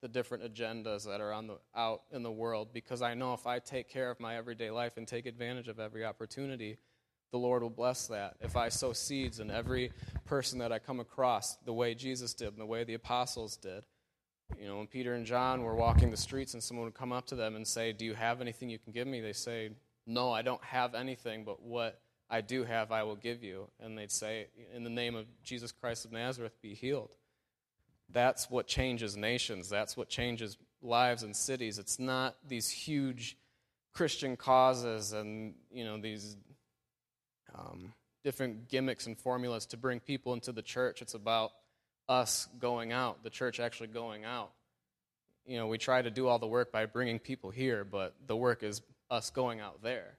the 0.00 0.08
different 0.08 0.44
agendas 0.44 1.06
that 1.06 1.20
are 1.20 1.32
on 1.32 1.46
the, 1.46 1.56
out 1.74 2.02
in 2.12 2.22
the 2.22 2.30
world 2.30 2.68
because 2.72 3.02
I 3.02 3.14
know 3.14 3.32
if 3.32 3.46
I 3.46 3.58
take 3.58 3.88
care 3.88 4.10
of 4.10 4.20
my 4.20 4.36
everyday 4.36 4.70
life 4.70 4.96
and 4.96 5.08
take 5.08 5.26
advantage 5.26 5.66
of 5.66 5.80
every 5.80 6.04
opportunity, 6.04 6.76
the 7.32 7.38
Lord 7.38 7.62
will 7.62 7.70
bless 7.70 8.06
that. 8.08 8.36
If 8.40 8.54
I 8.54 8.68
sow 8.68 8.92
seeds 8.92 9.40
in 9.40 9.50
every 9.50 9.92
person 10.24 10.60
that 10.60 10.70
I 10.70 10.78
come 10.78 11.00
across, 11.00 11.56
the 11.64 11.72
way 11.72 11.94
Jesus 11.94 12.34
did 12.34 12.48
and 12.48 12.58
the 12.58 12.66
way 12.66 12.84
the 12.84 12.94
apostles 12.94 13.56
did. 13.56 13.82
You 14.64 14.70
know, 14.70 14.78
when 14.78 14.86
Peter 14.86 15.12
and 15.12 15.26
John 15.26 15.62
were 15.62 15.74
walking 15.74 16.10
the 16.10 16.16
streets 16.16 16.54
and 16.54 16.62
someone 16.62 16.86
would 16.86 16.94
come 16.94 17.12
up 17.12 17.26
to 17.26 17.34
them 17.34 17.54
and 17.54 17.68
say, 17.68 17.92
Do 17.92 18.06
you 18.06 18.14
have 18.14 18.40
anything 18.40 18.70
you 18.70 18.78
can 18.78 18.94
give 18.94 19.06
me? 19.06 19.20
They 19.20 19.34
say, 19.34 19.68
No, 20.06 20.32
I 20.32 20.40
don't 20.40 20.64
have 20.64 20.94
anything, 20.94 21.44
but 21.44 21.60
what 21.60 22.00
I 22.30 22.40
do 22.40 22.64
have, 22.64 22.90
I 22.90 23.02
will 23.02 23.14
give 23.14 23.44
you. 23.44 23.68
And 23.78 23.98
they'd 23.98 24.10
say, 24.10 24.46
In 24.74 24.82
the 24.82 24.88
name 24.88 25.16
of 25.16 25.26
Jesus 25.42 25.70
Christ 25.70 26.06
of 26.06 26.12
Nazareth, 26.12 26.54
be 26.62 26.72
healed. 26.72 27.14
That's 28.10 28.48
what 28.48 28.66
changes 28.66 29.18
nations. 29.18 29.68
That's 29.68 29.98
what 29.98 30.08
changes 30.08 30.56
lives 30.80 31.24
and 31.24 31.36
cities. 31.36 31.78
It's 31.78 31.98
not 31.98 32.34
these 32.48 32.70
huge 32.70 33.36
Christian 33.92 34.34
causes 34.34 35.12
and 35.12 35.56
you 35.70 35.84
know 35.84 36.00
these 36.00 36.38
um, 37.54 37.92
different 38.22 38.70
gimmicks 38.70 39.06
and 39.06 39.18
formulas 39.18 39.66
to 39.66 39.76
bring 39.76 40.00
people 40.00 40.32
into 40.32 40.52
the 40.52 40.62
church. 40.62 41.02
It's 41.02 41.12
about 41.12 41.50
us 42.08 42.48
going 42.58 42.92
out, 42.92 43.22
the 43.22 43.30
church 43.30 43.60
actually 43.60 43.88
going 43.88 44.24
out. 44.24 44.50
You 45.46 45.58
know, 45.58 45.66
we 45.66 45.78
try 45.78 46.00
to 46.00 46.10
do 46.10 46.28
all 46.28 46.38
the 46.38 46.46
work 46.46 46.72
by 46.72 46.86
bringing 46.86 47.18
people 47.18 47.50
here, 47.50 47.84
but 47.84 48.14
the 48.26 48.36
work 48.36 48.62
is 48.62 48.80
us 49.10 49.30
going 49.30 49.60
out 49.60 49.82
there. 49.82 50.16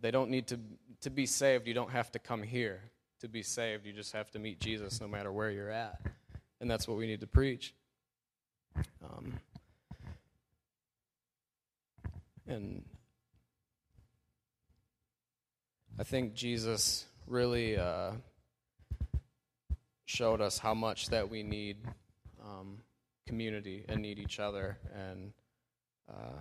They 0.00 0.10
don't 0.10 0.30
need 0.30 0.48
to 0.48 0.58
to 1.02 1.10
be 1.10 1.26
saved. 1.26 1.66
You 1.66 1.74
don't 1.74 1.90
have 1.90 2.10
to 2.12 2.18
come 2.18 2.42
here 2.42 2.80
to 3.20 3.28
be 3.28 3.42
saved. 3.42 3.86
You 3.86 3.92
just 3.92 4.12
have 4.12 4.30
to 4.32 4.38
meet 4.38 4.60
Jesus, 4.60 5.00
no 5.00 5.08
matter 5.08 5.32
where 5.32 5.50
you're 5.50 5.70
at 5.70 6.00
and 6.60 6.70
that's 6.70 6.88
what 6.88 6.96
we 6.96 7.06
need 7.06 7.20
to 7.20 7.26
preach. 7.26 7.74
Um, 9.04 9.34
and 12.46 12.84
I 15.98 16.04
think 16.04 16.34
Jesus 16.34 17.06
really 17.26 17.76
uh, 17.76 18.12
showed 20.06 20.40
us 20.40 20.58
how 20.58 20.74
much 20.74 21.08
that 21.08 21.28
we 21.28 21.42
need 21.42 21.76
um, 22.42 22.78
community 23.26 23.84
and 23.88 24.00
need 24.00 24.18
each 24.18 24.40
other. 24.40 24.78
And 24.94 25.32
uh, 26.08 26.38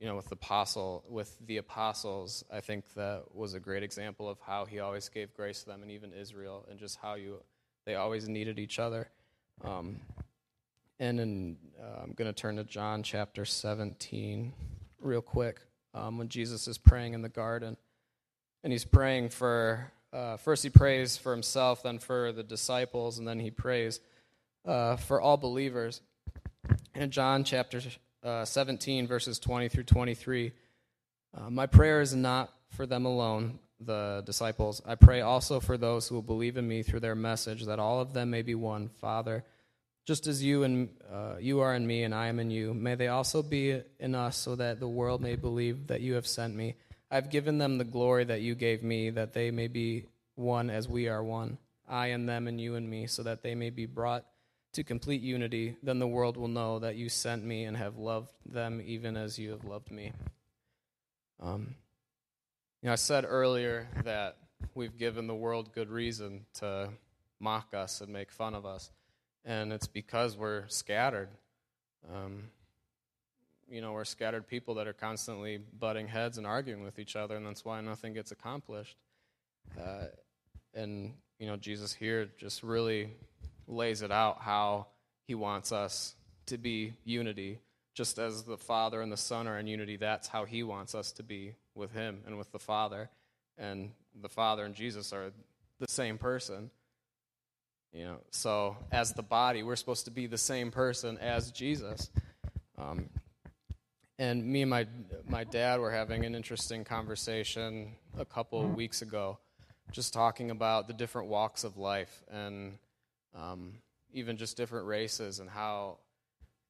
you 0.00 0.06
know, 0.06 0.16
with 0.16 0.28
the 0.28 0.34
apostle, 0.34 1.04
with 1.08 1.36
the 1.46 1.58
apostles, 1.58 2.44
I 2.52 2.60
think 2.60 2.84
that 2.94 3.24
was 3.34 3.54
a 3.54 3.60
great 3.60 3.82
example 3.82 4.28
of 4.28 4.38
how 4.40 4.64
he 4.64 4.80
always 4.80 5.08
gave 5.08 5.34
grace 5.34 5.60
to 5.60 5.66
them, 5.66 5.82
and 5.82 5.90
even 5.90 6.12
Israel, 6.12 6.66
and 6.70 6.78
just 6.78 6.98
how 7.00 7.14
you 7.14 7.42
they 7.86 7.94
always 7.94 8.28
needed 8.28 8.58
each 8.58 8.78
other. 8.78 9.08
Um, 9.64 10.00
and 10.98 11.20
in, 11.20 11.56
uh, 11.80 12.02
I'm 12.02 12.12
going 12.12 12.32
to 12.32 12.32
turn 12.32 12.56
to 12.56 12.64
John 12.64 13.02
chapter 13.02 13.44
17 13.44 14.52
real 15.00 15.22
quick 15.22 15.60
um, 15.94 16.18
when 16.18 16.28
Jesus 16.28 16.66
is 16.66 16.78
praying 16.78 17.14
in 17.14 17.22
the 17.22 17.28
garden. 17.28 17.76
And 18.64 18.72
he's 18.72 18.84
praying 18.84 19.28
for, 19.28 19.92
uh, 20.16 20.36
first 20.38 20.62
he 20.62 20.70
prays 20.70 21.18
for 21.18 21.32
himself, 21.32 21.82
then 21.82 21.98
for 21.98 22.32
the 22.32 22.42
disciples, 22.42 23.18
and 23.18 23.28
then 23.28 23.38
he 23.38 23.50
prays 23.50 24.00
uh, 24.64 24.96
for 24.96 25.20
all 25.20 25.36
believers. 25.36 26.00
In 26.94 27.10
John 27.10 27.44
chapter 27.44 27.82
uh, 28.24 28.46
17, 28.46 29.06
verses 29.06 29.38
20 29.38 29.68
through 29.68 29.84
23, 29.84 30.52
uh, 31.36 31.50
my 31.50 31.66
prayer 31.66 32.00
is 32.00 32.14
not 32.14 32.50
for 32.70 32.86
them 32.86 33.04
alone, 33.04 33.58
the 33.78 34.22
disciples. 34.24 34.80
I 34.86 34.94
pray 34.94 35.20
also 35.20 35.60
for 35.60 35.76
those 35.76 36.08
who 36.08 36.14
will 36.14 36.22
believe 36.22 36.56
in 36.56 36.66
me 36.66 36.82
through 36.82 37.00
their 37.00 37.14
message, 37.14 37.66
that 37.66 37.78
all 37.78 38.00
of 38.00 38.14
them 38.14 38.30
may 38.30 38.40
be 38.40 38.54
one. 38.54 38.88
Father, 38.88 39.44
just 40.06 40.26
as 40.26 40.42
you 40.42 40.62
and 40.62 40.88
uh, 41.12 41.34
you 41.38 41.60
are 41.60 41.74
in 41.74 41.86
me 41.86 42.04
and 42.04 42.14
I 42.14 42.28
am 42.28 42.40
in 42.40 42.50
you, 42.50 42.72
may 42.72 42.94
they 42.94 43.08
also 43.08 43.42
be 43.42 43.82
in 44.00 44.14
us, 44.14 44.38
so 44.38 44.56
that 44.56 44.80
the 44.80 44.88
world 44.88 45.20
may 45.20 45.36
believe 45.36 45.88
that 45.88 46.00
you 46.00 46.14
have 46.14 46.26
sent 46.26 46.54
me. 46.54 46.76
I 47.10 47.14
have 47.14 47.30
given 47.30 47.58
them 47.58 47.78
the 47.78 47.84
glory 47.84 48.24
that 48.24 48.40
you 48.40 48.54
gave 48.54 48.82
me, 48.82 49.10
that 49.10 49.32
they 49.32 49.50
may 49.50 49.68
be 49.68 50.06
one 50.34 50.70
as 50.70 50.88
we 50.88 51.08
are 51.08 51.22
one. 51.22 51.58
I 51.88 52.08
and 52.08 52.28
them 52.28 52.48
and 52.48 52.60
you 52.60 52.74
and 52.74 52.88
me, 52.88 53.06
so 53.06 53.22
that 53.22 53.42
they 53.42 53.54
may 53.54 53.70
be 53.70 53.86
brought 53.86 54.24
to 54.72 54.82
complete 54.82 55.22
unity. 55.22 55.76
Then 55.82 55.98
the 55.98 56.06
world 56.06 56.36
will 56.36 56.48
know 56.48 56.80
that 56.80 56.96
you 56.96 57.08
sent 57.08 57.44
me 57.44 57.64
and 57.64 57.76
have 57.76 57.96
loved 57.96 58.32
them 58.44 58.82
even 58.84 59.16
as 59.16 59.38
you 59.38 59.50
have 59.50 59.64
loved 59.64 59.90
me. 59.90 60.12
Um, 61.40 61.76
you 62.82 62.88
know, 62.88 62.92
I 62.92 62.96
said 62.96 63.24
earlier 63.26 63.88
that 64.04 64.36
we've 64.74 64.96
given 64.96 65.26
the 65.26 65.34
world 65.34 65.72
good 65.72 65.90
reason 65.90 66.46
to 66.54 66.90
mock 67.38 67.72
us 67.72 68.00
and 68.00 68.12
make 68.12 68.32
fun 68.32 68.54
of 68.54 68.66
us, 68.66 68.90
and 69.44 69.72
it's 69.72 69.86
because 69.86 70.36
we're 70.36 70.66
scattered. 70.68 71.28
Um, 72.12 72.50
you 73.68 73.80
know, 73.80 73.92
we're 73.92 74.04
scattered 74.04 74.46
people 74.46 74.74
that 74.74 74.86
are 74.86 74.92
constantly 74.92 75.58
butting 75.78 76.08
heads 76.08 76.38
and 76.38 76.46
arguing 76.46 76.82
with 76.82 76.98
each 76.98 77.16
other, 77.16 77.36
and 77.36 77.46
that's 77.46 77.64
why 77.64 77.80
nothing 77.80 78.14
gets 78.14 78.32
accomplished. 78.32 78.96
Uh, 79.78 80.06
and, 80.74 81.14
you 81.38 81.46
know, 81.46 81.56
Jesus 81.56 81.92
here 81.92 82.28
just 82.38 82.62
really 82.62 83.10
lays 83.66 84.02
it 84.02 84.12
out 84.12 84.40
how 84.40 84.86
he 85.26 85.34
wants 85.34 85.72
us 85.72 86.14
to 86.46 86.58
be 86.58 86.94
unity 87.04 87.60
just 87.96 88.18
as 88.18 88.42
the 88.42 88.58
Father 88.58 89.00
and 89.00 89.10
the 89.10 89.16
Son 89.16 89.48
are 89.48 89.58
in 89.58 89.66
unity, 89.66 89.96
that's 89.96 90.28
how 90.28 90.44
He 90.44 90.62
wants 90.62 90.94
us 90.94 91.12
to 91.12 91.22
be 91.22 91.54
with 91.74 91.92
Him 91.92 92.20
and 92.26 92.36
with 92.36 92.52
the 92.52 92.58
Father. 92.58 93.08
And 93.56 93.90
the 94.20 94.28
Father 94.28 94.66
and 94.66 94.74
Jesus 94.74 95.14
are 95.14 95.32
the 95.80 95.88
same 95.88 96.18
person. 96.18 96.70
You 97.92 98.04
know, 98.04 98.16
so 98.30 98.76
as 98.92 99.14
the 99.14 99.22
body, 99.22 99.62
we're 99.62 99.76
supposed 99.76 100.04
to 100.04 100.10
be 100.10 100.26
the 100.26 100.36
same 100.36 100.70
person 100.70 101.16
as 101.16 101.50
Jesus. 101.50 102.10
Um, 102.76 103.08
and 104.18 104.44
me 104.44 104.62
and 104.62 104.70
my 104.70 104.86
my 105.28 105.44
dad 105.44 105.80
were 105.80 105.90
having 105.90 106.24
an 106.24 106.34
interesting 106.34 106.84
conversation 106.84 107.92
a 108.18 108.24
couple 108.24 108.60
of 108.60 108.74
weeks 108.74 109.02
ago, 109.02 109.38
just 109.92 110.12
talking 110.12 110.50
about 110.50 110.88
the 110.88 110.94
different 110.94 111.28
walks 111.28 111.64
of 111.64 111.76
life 111.76 112.24
and 112.30 112.78
um, 113.34 113.74
even 114.12 114.36
just 114.36 114.56
different 114.56 114.86
races 114.86 115.40
and 115.40 115.50
how 115.50 115.98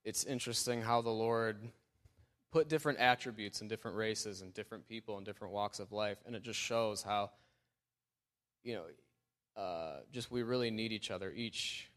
it's 0.04 0.24
interesting 0.24 0.82
how 0.82 1.02
the 1.02 1.10
Lord 1.10 1.58
put 2.52 2.68
different 2.68 2.98
attributes 2.98 3.60
in 3.60 3.68
different 3.68 3.96
races 3.96 4.40
and 4.40 4.54
different 4.54 4.88
people 4.88 5.18
in 5.18 5.24
different 5.24 5.52
walks 5.52 5.78
of 5.78 5.92
life, 5.92 6.18
and 6.26 6.34
it 6.34 6.42
just 6.42 6.58
shows 6.58 7.02
how, 7.02 7.30
you 8.62 8.74
know, 8.74 9.60
uh, 9.60 10.00
just 10.12 10.30
we 10.30 10.42
really 10.42 10.70
need 10.70 10.92
each 10.92 11.10
other. 11.10 11.32
Each, 11.34 11.90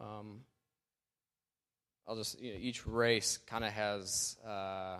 um, 0.00 0.40
I'll 2.06 2.16
just, 2.16 2.40
you 2.40 2.52
know, 2.52 2.58
each 2.60 2.86
race 2.86 3.38
kind 3.46 3.64
of 3.64 3.72
has. 3.72 4.36
Uh, 4.46 4.96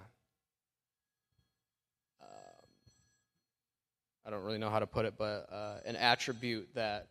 um, 2.20 2.68
I 4.24 4.30
don't 4.30 4.44
really 4.44 4.58
know 4.58 4.70
how 4.70 4.78
to 4.78 4.86
put 4.86 5.04
it, 5.04 5.14
but 5.18 5.48
uh, 5.52 5.74
an 5.84 5.96
attribute 5.96 6.68
that 6.74 7.08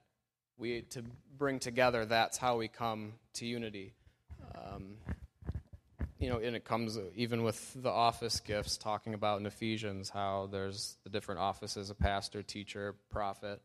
we 0.58 0.82
to 0.92 1.04
bring 1.38 1.60
together. 1.60 2.06
That's 2.06 2.38
how 2.38 2.58
we 2.58 2.68
come 2.68 3.14
to 3.34 3.46
unity. 3.46 3.94
Um, 4.56 4.96
you 6.20 6.30
know, 6.30 6.38
and 6.38 6.56
it 6.56 6.64
comes 6.64 7.00
even 7.16 7.44
with 7.44 7.74
the 7.82 7.90
office 7.90 8.40
gifts, 8.40 8.78
talking 8.78 9.16
about 9.16 9.40
in 9.40 9.46
Ephesians 9.48 10.10
how 10.10 10.48
there's 10.52 10.96
the 11.04 11.10
different 11.10 11.42
offices 11.42 11.90
a 11.90 11.96
pastor, 11.96 12.44
teacher, 12.44 12.96
prophet, 13.10 13.60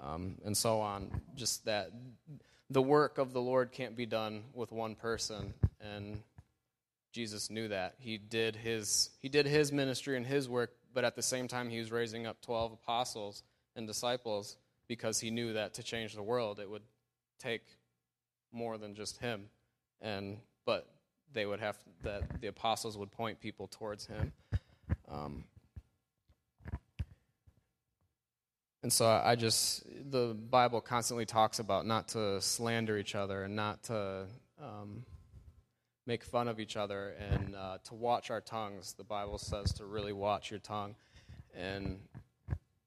um, 0.00 0.36
and 0.44 0.54
so 0.54 0.80
on. 0.80 1.22
Just 1.34 1.64
that 1.64 1.90
the 2.70 2.82
work 2.82 3.18
of 3.18 3.32
the 3.32 3.40
Lord 3.40 3.72
can't 3.72 3.96
be 3.96 4.06
done 4.06 4.44
with 4.54 4.72
one 4.72 4.94
person, 4.94 5.54
and 5.80 6.20
Jesus 7.12 7.50
knew 7.50 7.68
that. 7.68 7.94
He 7.98 8.18
did 8.18 8.56
his 8.56 9.10
he 9.22 9.28
did 9.28 9.46
his 9.46 9.72
ministry 9.72 10.16
and 10.16 10.26
his 10.26 10.48
work, 10.48 10.72
but 10.92 11.04
at 11.04 11.16
the 11.16 11.22
same 11.22 11.48
time 11.48 11.70
he 11.70 11.78
was 11.78 11.92
raising 11.92 12.26
up 12.26 12.40
12 12.42 12.72
apostles 12.72 13.42
and 13.74 13.86
disciples 13.86 14.56
because 14.88 15.20
he 15.20 15.30
knew 15.30 15.52
that 15.54 15.74
to 15.74 15.82
change 15.82 16.14
the 16.14 16.22
world 16.22 16.60
it 16.60 16.68
would 16.68 16.82
take 17.38 17.62
more 18.52 18.78
than 18.78 18.94
just 18.94 19.18
him. 19.18 19.48
And 20.00 20.38
but 20.64 20.88
they 21.32 21.46
would 21.46 21.60
have 21.60 21.76
that 22.02 22.40
the 22.40 22.48
apostles 22.48 22.98
would 22.98 23.12
point 23.12 23.40
people 23.40 23.68
towards 23.68 24.06
him. 24.06 24.32
Um, 25.08 25.44
and 28.86 28.92
so 28.92 29.04
I 29.04 29.34
just 29.34 29.82
the 30.12 30.36
Bible 30.48 30.80
constantly 30.80 31.26
talks 31.26 31.58
about 31.58 31.86
not 31.86 32.06
to 32.10 32.40
slander 32.40 32.96
each 32.96 33.16
other 33.16 33.42
and 33.42 33.56
not 33.56 33.82
to 33.84 34.26
um, 34.62 35.04
make 36.06 36.22
fun 36.22 36.46
of 36.46 36.60
each 36.60 36.76
other 36.76 37.16
and 37.18 37.56
uh, 37.56 37.78
to 37.82 37.94
watch 37.94 38.30
our 38.30 38.40
tongues. 38.40 38.92
The 38.92 39.02
Bible 39.02 39.38
says 39.38 39.72
to 39.72 39.86
really 39.86 40.12
watch 40.12 40.52
your 40.52 40.60
tongue, 40.60 40.94
and 41.52 41.98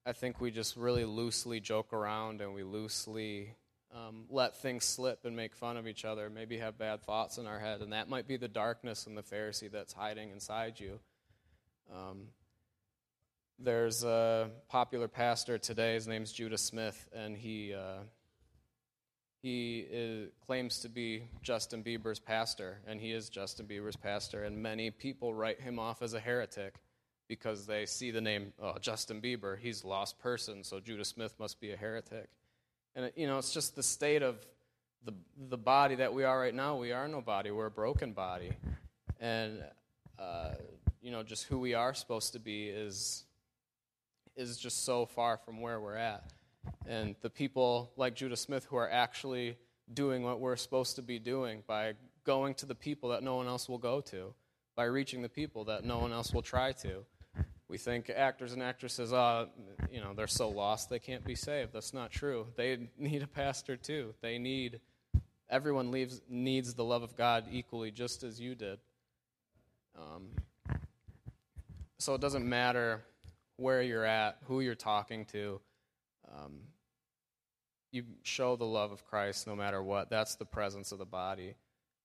I 0.06 0.12
think 0.12 0.40
we 0.40 0.50
just 0.50 0.74
really 0.74 1.04
loosely 1.04 1.60
joke 1.60 1.92
around 1.92 2.40
and 2.40 2.54
we 2.54 2.62
loosely 2.62 3.52
um, 3.94 4.24
let 4.30 4.56
things 4.56 4.86
slip 4.86 5.26
and 5.26 5.36
make 5.36 5.54
fun 5.54 5.76
of 5.76 5.86
each 5.86 6.06
other, 6.06 6.30
maybe 6.30 6.56
have 6.56 6.78
bad 6.78 7.02
thoughts 7.02 7.36
in 7.36 7.46
our 7.46 7.58
head, 7.58 7.82
and 7.82 7.92
that 7.92 8.08
might 8.08 8.26
be 8.26 8.38
the 8.38 8.48
darkness 8.48 9.06
and 9.06 9.18
the 9.18 9.22
Pharisee 9.22 9.70
that's 9.70 9.92
hiding 9.92 10.30
inside 10.30 10.80
you. 10.80 10.98
Um, 11.94 12.28
there's 13.62 14.04
a 14.04 14.50
popular 14.68 15.08
pastor 15.08 15.58
today. 15.58 15.94
His 15.94 16.08
name's 16.08 16.32
Judah 16.32 16.58
Smith, 16.58 17.08
and 17.12 17.36
he 17.36 17.74
uh, 17.74 18.00
he 19.42 19.86
is, 19.90 20.30
claims 20.46 20.80
to 20.80 20.88
be 20.88 21.24
Justin 21.42 21.82
Bieber's 21.82 22.18
pastor, 22.18 22.78
and 22.86 23.00
he 23.00 23.12
is 23.12 23.28
Justin 23.28 23.66
Bieber's 23.66 23.96
pastor. 23.96 24.44
And 24.44 24.62
many 24.62 24.90
people 24.90 25.34
write 25.34 25.60
him 25.60 25.78
off 25.78 26.02
as 26.02 26.14
a 26.14 26.20
heretic 26.20 26.74
because 27.28 27.66
they 27.66 27.86
see 27.86 28.10
the 28.10 28.20
name 28.20 28.52
oh, 28.60 28.76
Justin 28.80 29.20
Bieber. 29.20 29.58
He's 29.58 29.84
a 29.84 29.88
lost 29.88 30.18
person, 30.18 30.64
so 30.64 30.80
Judah 30.80 31.04
Smith 31.04 31.34
must 31.38 31.60
be 31.60 31.72
a 31.72 31.76
heretic. 31.76 32.28
And 32.96 33.12
you 33.14 33.26
know, 33.26 33.38
it's 33.38 33.52
just 33.52 33.76
the 33.76 33.82
state 33.82 34.22
of 34.22 34.36
the 35.04 35.12
the 35.48 35.58
body 35.58 35.96
that 35.96 36.12
we 36.12 36.24
are 36.24 36.38
right 36.38 36.54
now. 36.54 36.76
We 36.76 36.92
are 36.92 37.08
no 37.08 37.20
body. 37.20 37.50
We're 37.50 37.66
a 37.66 37.70
broken 37.70 38.12
body, 38.12 38.52
and 39.20 39.62
uh, 40.18 40.52
you 41.00 41.10
know, 41.10 41.22
just 41.22 41.44
who 41.44 41.58
we 41.58 41.74
are 41.74 41.94
supposed 41.94 42.32
to 42.34 42.38
be 42.38 42.68
is 42.68 43.24
is 44.36 44.56
just 44.58 44.84
so 44.84 45.06
far 45.06 45.36
from 45.36 45.60
where 45.60 45.80
we're 45.80 45.96
at. 45.96 46.32
And 46.86 47.14
the 47.20 47.30
people 47.30 47.92
like 47.96 48.14
Judah 48.14 48.36
Smith 48.36 48.64
who 48.64 48.76
are 48.76 48.90
actually 48.90 49.56
doing 49.92 50.22
what 50.22 50.40
we're 50.40 50.56
supposed 50.56 50.96
to 50.96 51.02
be 51.02 51.18
doing 51.18 51.62
by 51.66 51.94
going 52.24 52.54
to 52.54 52.66
the 52.66 52.74
people 52.74 53.10
that 53.10 53.22
no 53.22 53.36
one 53.36 53.46
else 53.46 53.68
will 53.68 53.78
go 53.78 54.00
to, 54.00 54.34
by 54.76 54.84
reaching 54.84 55.22
the 55.22 55.28
people 55.28 55.64
that 55.64 55.84
no 55.84 55.98
one 55.98 56.12
else 56.12 56.32
will 56.32 56.42
try 56.42 56.72
to. 56.72 57.04
We 57.68 57.78
think 57.78 58.10
actors 58.10 58.52
and 58.52 58.62
actresses, 58.62 59.12
uh, 59.12 59.46
you 59.92 60.00
know, 60.00 60.12
they're 60.12 60.26
so 60.26 60.48
lost 60.48 60.90
they 60.90 60.98
can't 60.98 61.24
be 61.24 61.36
saved. 61.36 61.72
That's 61.72 61.94
not 61.94 62.10
true. 62.10 62.46
They 62.56 62.88
need 62.98 63.22
a 63.22 63.28
pastor 63.28 63.76
too. 63.76 64.14
They 64.20 64.38
need 64.38 64.80
everyone 65.48 65.90
leaves, 65.90 66.20
needs 66.28 66.74
the 66.74 66.84
love 66.84 67.02
of 67.02 67.16
God 67.16 67.44
equally, 67.50 67.90
just 67.90 68.22
as 68.22 68.40
you 68.40 68.54
did. 68.54 68.78
Um, 69.96 70.28
so 71.98 72.14
it 72.14 72.20
doesn't 72.20 72.48
matter 72.48 73.02
where 73.60 73.82
you're 73.82 74.04
at, 74.04 74.38
who 74.46 74.60
you're 74.60 74.74
talking 74.74 75.26
to. 75.26 75.60
Um, 76.34 76.60
you 77.92 78.04
show 78.22 78.56
the 78.56 78.64
love 78.64 78.90
of 78.90 79.04
Christ 79.04 79.46
no 79.46 79.54
matter 79.54 79.82
what. 79.82 80.08
That's 80.08 80.36
the 80.36 80.46
presence 80.46 80.92
of 80.92 80.98
the 80.98 81.04
body. 81.04 81.54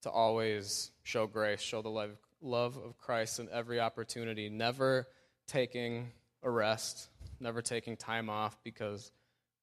To 0.02 0.10
always 0.10 0.92
show 1.04 1.28
grace, 1.28 1.62
show 1.62 1.82
the 1.82 1.90
love, 1.90 2.78
of 2.78 2.98
Christ 3.00 3.40
in 3.40 3.48
every 3.52 3.80
opportunity, 3.80 4.50
never 4.50 5.08
taking 5.48 6.12
a 6.44 6.50
rest, 6.50 7.10
never 7.40 7.62
taking 7.62 7.98
time 7.98 8.30
off 8.30 8.58
because 8.64 9.12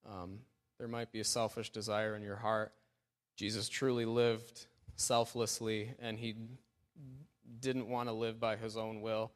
um, 0.08 0.38
there 0.78 0.88
might 0.88 1.12
be 1.12 1.20
a 1.20 1.24
selfish 1.24 1.70
desire 1.70 2.16
in 2.16 2.22
your 2.22 2.36
heart. 2.36 2.72
Jesus 3.36 3.68
truly 3.68 4.04
lived 4.04 4.66
selflessly, 4.96 5.94
and 6.00 6.18
he 6.18 6.34
didn't 7.60 7.88
want 7.88 8.08
to 8.08 8.12
live 8.12 8.40
by 8.40 8.56
his 8.56 8.76
own 8.76 9.00
will. 9.00 9.30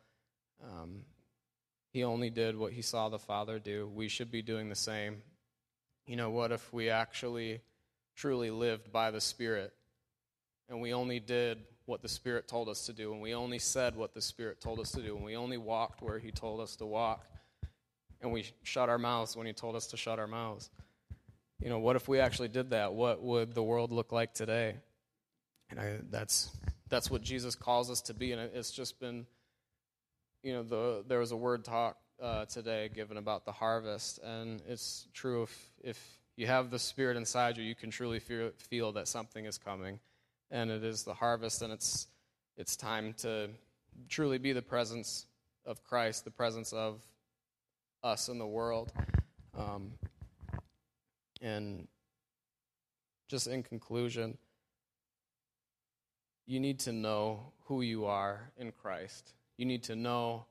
Um, 0.64 1.02
he 1.96 2.04
only 2.04 2.28
did 2.28 2.58
what 2.58 2.74
he 2.74 2.82
saw 2.82 3.08
the 3.08 3.18
Father 3.18 3.58
do. 3.58 3.90
We 3.94 4.08
should 4.08 4.30
be 4.30 4.42
doing 4.42 4.68
the 4.68 4.74
same. 4.74 5.22
You 6.06 6.16
know, 6.16 6.28
what 6.28 6.52
if 6.52 6.70
we 6.70 6.90
actually 6.90 7.62
truly 8.14 8.50
lived 8.50 8.92
by 8.92 9.10
the 9.10 9.20
Spirit 9.22 9.72
and 10.68 10.82
we 10.82 10.92
only 10.92 11.20
did 11.20 11.56
what 11.86 12.02
the 12.02 12.08
Spirit 12.10 12.48
told 12.48 12.68
us 12.68 12.84
to 12.84 12.92
do 12.92 13.14
and 13.14 13.22
we 13.22 13.32
only 13.32 13.58
said 13.58 13.96
what 13.96 14.12
the 14.12 14.20
Spirit 14.20 14.60
told 14.60 14.78
us 14.78 14.90
to 14.90 15.00
do 15.00 15.16
and 15.16 15.24
we 15.24 15.36
only 15.36 15.56
walked 15.56 16.02
where 16.02 16.18
He 16.18 16.30
told 16.30 16.60
us 16.60 16.76
to 16.76 16.84
walk 16.84 17.24
and 18.20 18.30
we 18.30 18.44
shut 18.62 18.90
our 18.90 18.98
mouths 18.98 19.34
when 19.34 19.46
He 19.46 19.54
told 19.54 19.74
us 19.74 19.86
to 19.86 19.96
shut 19.96 20.18
our 20.18 20.26
mouths? 20.26 20.68
You 21.60 21.70
know, 21.70 21.78
what 21.78 21.96
if 21.96 22.08
we 22.08 22.20
actually 22.20 22.48
did 22.48 22.68
that? 22.70 22.92
What 22.92 23.22
would 23.22 23.54
the 23.54 23.62
world 23.62 23.90
look 23.90 24.12
like 24.12 24.34
today? 24.34 24.74
And 25.70 25.80
I, 25.80 25.96
that's 26.10 26.50
that's 26.90 27.10
what 27.10 27.22
Jesus 27.22 27.54
calls 27.54 27.90
us 27.90 28.02
to 28.02 28.12
be, 28.12 28.32
and 28.32 28.40
it's 28.54 28.70
just 28.70 29.00
been 29.00 29.24
you 30.42 30.52
know, 30.52 30.62
the, 30.62 31.04
there 31.06 31.18
was 31.18 31.32
a 31.32 31.36
word 31.36 31.64
talk 31.64 31.96
uh, 32.22 32.44
today 32.46 32.90
given 32.94 33.16
about 33.16 33.44
the 33.44 33.52
harvest, 33.52 34.18
and 34.22 34.62
it's 34.68 35.08
true 35.12 35.42
if, 35.42 35.70
if 35.82 36.18
you 36.36 36.46
have 36.46 36.70
the 36.70 36.78
Spirit 36.78 37.16
inside 37.16 37.56
you, 37.56 37.64
you 37.64 37.74
can 37.74 37.90
truly 37.90 38.18
feel, 38.18 38.50
feel 38.58 38.92
that 38.92 39.08
something 39.08 39.44
is 39.44 39.58
coming, 39.58 39.98
and 40.50 40.70
it 40.70 40.84
is 40.84 41.02
the 41.02 41.14
harvest, 41.14 41.62
and 41.62 41.72
it's, 41.72 42.06
it's 42.56 42.76
time 42.76 43.14
to 43.18 43.48
truly 44.08 44.38
be 44.38 44.52
the 44.52 44.62
presence 44.62 45.26
of 45.64 45.82
Christ, 45.82 46.24
the 46.24 46.30
presence 46.30 46.72
of 46.72 47.00
us 48.02 48.28
in 48.28 48.38
the 48.38 48.46
world. 48.46 48.92
Um, 49.56 49.92
and 51.42 51.88
just 53.28 53.46
in 53.46 53.62
conclusion, 53.62 54.38
you 56.46 56.60
need 56.60 56.78
to 56.80 56.92
know 56.92 57.52
who 57.64 57.82
you 57.82 58.06
are 58.06 58.52
in 58.56 58.70
Christ. 58.70 59.32
You 59.56 59.64
need 59.64 59.84
to 59.84 59.96
know 59.96 60.46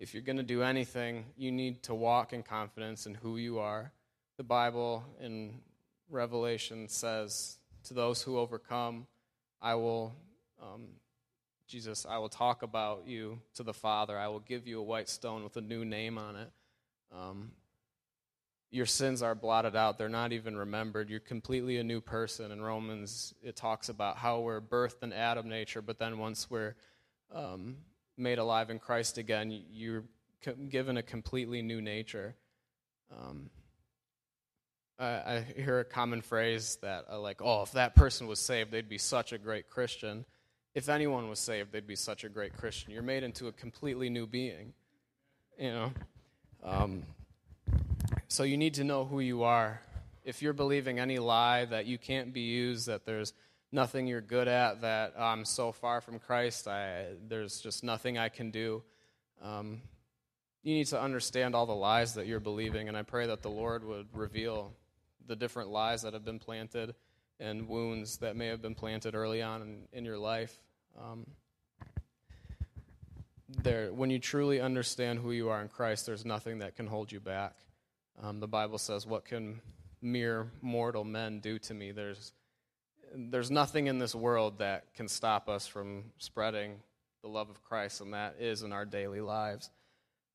if 0.00 0.14
you're 0.14 0.22
going 0.22 0.38
to 0.38 0.42
do 0.42 0.62
anything, 0.62 1.26
you 1.36 1.52
need 1.52 1.82
to 1.84 1.94
walk 1.94 2.32
in 2.32 2.42
confidence 2.42 3.06
in 3.06 3.14
who 3.14 3.36
you 3.36 3.58
are. 3.58 3.92
The 4.38 4.42
Bible 4.42 5.04
in 5.20 5.60
Revelation 6.08 6.88
says, 6.88 7.58
To 7.84 7.94
those 7.94 8.22
who 8.22 8.38
overcome, 8.38 9.06
I 9.60 9.74
will, 9.74 10.14
um, 10.60 10.86
Jesus, 11.68 12.06
I 12.08 12.16
will 12.18 12.30
talk 12.30 12.62
about 12.62 13.06
you 13.06 13.40
to 13.54 13.62
the 13.62 13.74
Father. 13.74 14.18
I 14.18 14.28
will 14.28 14.40
give 14.40 14.66
you 14.66 14.80
a 14.80 14.82
white 14.82 15.08
stone 15.08 15.44
with 15.44 15.56
a 15.58 15.60
new 15.60 15.84
name 15.84 16.16
on 16.16 16.36
it. 16.36 16.50
Um, 17.14 17.52
your 18.70 18.86
sins 18.86 19.20
are 19.20 19.34
blotted 19.34 19.76
out. 19.76 19.98
They're 19.98 20.08
not 20.08 20.32
even 20.32 20.56
remembered. 20.56 21.10
You're 21.10 21.20
completely 21.20 21.76
a 21.76 21.84
new 21.84 22.00
person. 22.00 22.52
In 22.52 22.62
Romans, 22.62 23.34
it 23.42 23.54
talks 23.54 23.88
about 23.88 24.16
how 24.16 24.40
we're 24.40 24.60
birthed 24.60 25.02
in 25.02 25.12
Adam 25.12 25.48
nature, 25.48 25.82
but 25.82 25.98
then 25.98 26.18
once 26.18 26.48
we're 26.48 26.74
um, 27.34 27.76
made 28.20 28.38
alive 28.38 28.70
in 28.70 28.78
Christ 28.78 29.18
again, 29.18 29.64
you're 29.72 30.04
given 30.68 30.96
a 30.96 31.02
completely 31.02 31.62
new 31.62 31.80
nature. 31.80 32.34
Um, 33.10 33.50
I, 34.98 35.06
I, 35.06 35.46
hear 35.56 35.80
a 35.80 35.84
common 35.84 36.20
phrase 36.20 36.78
that, 36.82 37.06
uh, 37.10 37.18
like, 37.18 37.40
oh, 37.42 37.62
if 37.62 37.72
that 37.72 37.94
person 37.94 38.26
was 38.26 38.38
saved, 38.38 38.70
they'd 38.70 38.88
be 38.88 38.98
such 38.98 39.32
a 39.32 39.38
great 39.38 39.68
Christian. 39.68 40.24
If 40.74 40.88
anyone 40.88 41.28
was 41.28 41.38
saved, 41.40 41.72
they'd 41.72 41.86
be 41.86 41.96
such 41.96 42.22
a 42.22 42.28
great 42.28 42.56
Christian. 42.56 42.92
You're 42.92 43.02
made 43.02 43.24
into 43.24 43.48
a 43.48 43.52
completely 43.52 44.10
new 44.10 44.26
being, 44.26 44.74
you 45.58 45.72
know. 45.72 45.92
Um, 46.62 47.02
so 48.28 48.44
you 48.44 48.56
need 48.56 48.74
to 48.74 48.84
know 48.84 49.04
who 49.04 49.20
you 49.20 49.42
are. 49.42 49.80
If 50.24 50.42
you're 50.42 50.52
believing 50.52 51.00
any 51.00 51.18
lie 51.18 51.64
that 51.64 51.86
you 51.86 51.98
can't 51.98 52.32
be 52.32 52.42
used, 52.42 52.86
that 52.86 53.06
there's 53.06 53.32
nothing 53.72 54.06
you're 54.06 54.20
good 54.20 54.48
at, 54.48 54.80
that 54.80 55.14
I'm 55.18 55.44
so 55.44 55.72
far 55.72 56.00
from 56.00 56.18
Christ, 56.18 56.66
I, 56.66 57.06
there's 57.28 57.60
just 57.60 57.84
nothing 57.84 58.18
I 58.18 58.28
can 58.28 58.50
do. 58.50 58.82
Um, 59.42 59.82
you 60.62 60.74
need 60.74 60.88
to 60.88 61.00
understand 61.00 61.54
all 61.54 61.66
the 61.66 61.74
lies 61.74 62.14
that 62.14 62.26
you're 62.26 62.40
believing, 62.40 62.88
and 62.88 62.96
I 62.96 63.02
pray 63.02 63.26
that 63.26 63.42
the 63.42 63.50
Lord 63.50 63.84
would 63.84 64.08
reveal 64.12 64.72
the 65.26 65.36
different 65.36 65.70
lies 65.70 66.02
that 66.02 66.12
have 66.12 66.24
been 66.24 66.38
planted 66.38 66.94
and 67.38 67.68
wounds 67.68 68.18
that 68.18 68.36
may 68.36 68.48
have 68.48 68.60
been 68.60 68.74
planted 68.74 69.14
early 69.14 69.40
on 69.40 69.62
in, 69.62 69.88
in 69.92 70.04
your 70.04 70.18
life. 70.18 70.60
Um, 71.00 71.26
there, 73.62 73.92
when 73.92 74.10
you 74.10 74.18
truly 74.18 74.60
understand 74.60 75.18
who 75.18 75.32
you 75.32 75.48
are 75.48 75.62
in 75.62 75.68
Christ, 75.68 76.06
there's 76.06 76.24
nothing 76.24 76.58
that 76.58 76.76
can 76.76 76.86
hold 76.86 77.10
you 77.10 77.20
back. 77.20 77.54
Um, 78.22 78.40
the 78.40 78.46
Bible 78.46 78.78
says, 78.78 79.06
"What 79.06 79.24
can 79.24 79.60
mere 80.02 80.50
mortal 80.60 81.04
men 81.04 81.40
do 81.40 81.58
to 81.60 81.74
me?" 81.74 81.90
There's 81.90 82.32
there's 83.14 83.50
nothing 83.50 83.86
in 83.86 83.98
this 83.98 84.14
world 84.14 84.58
that 84.58 84.94
can 84.94 85.08
stop 85.08 85.48
us 85.48 85.66
from 85.66 86.04
spreading 86.18 86.80
the 87.22 87.28
love 87.28 87.50
of 87.50 87.62
Christ, 87.62 88.00
and 88.00 88.14
that 88.14 88.36
is 88.40 88.62
in 88.62 88.72
our 88.72 88.84
daily 88.84 89.20
lives. 89.20 89.70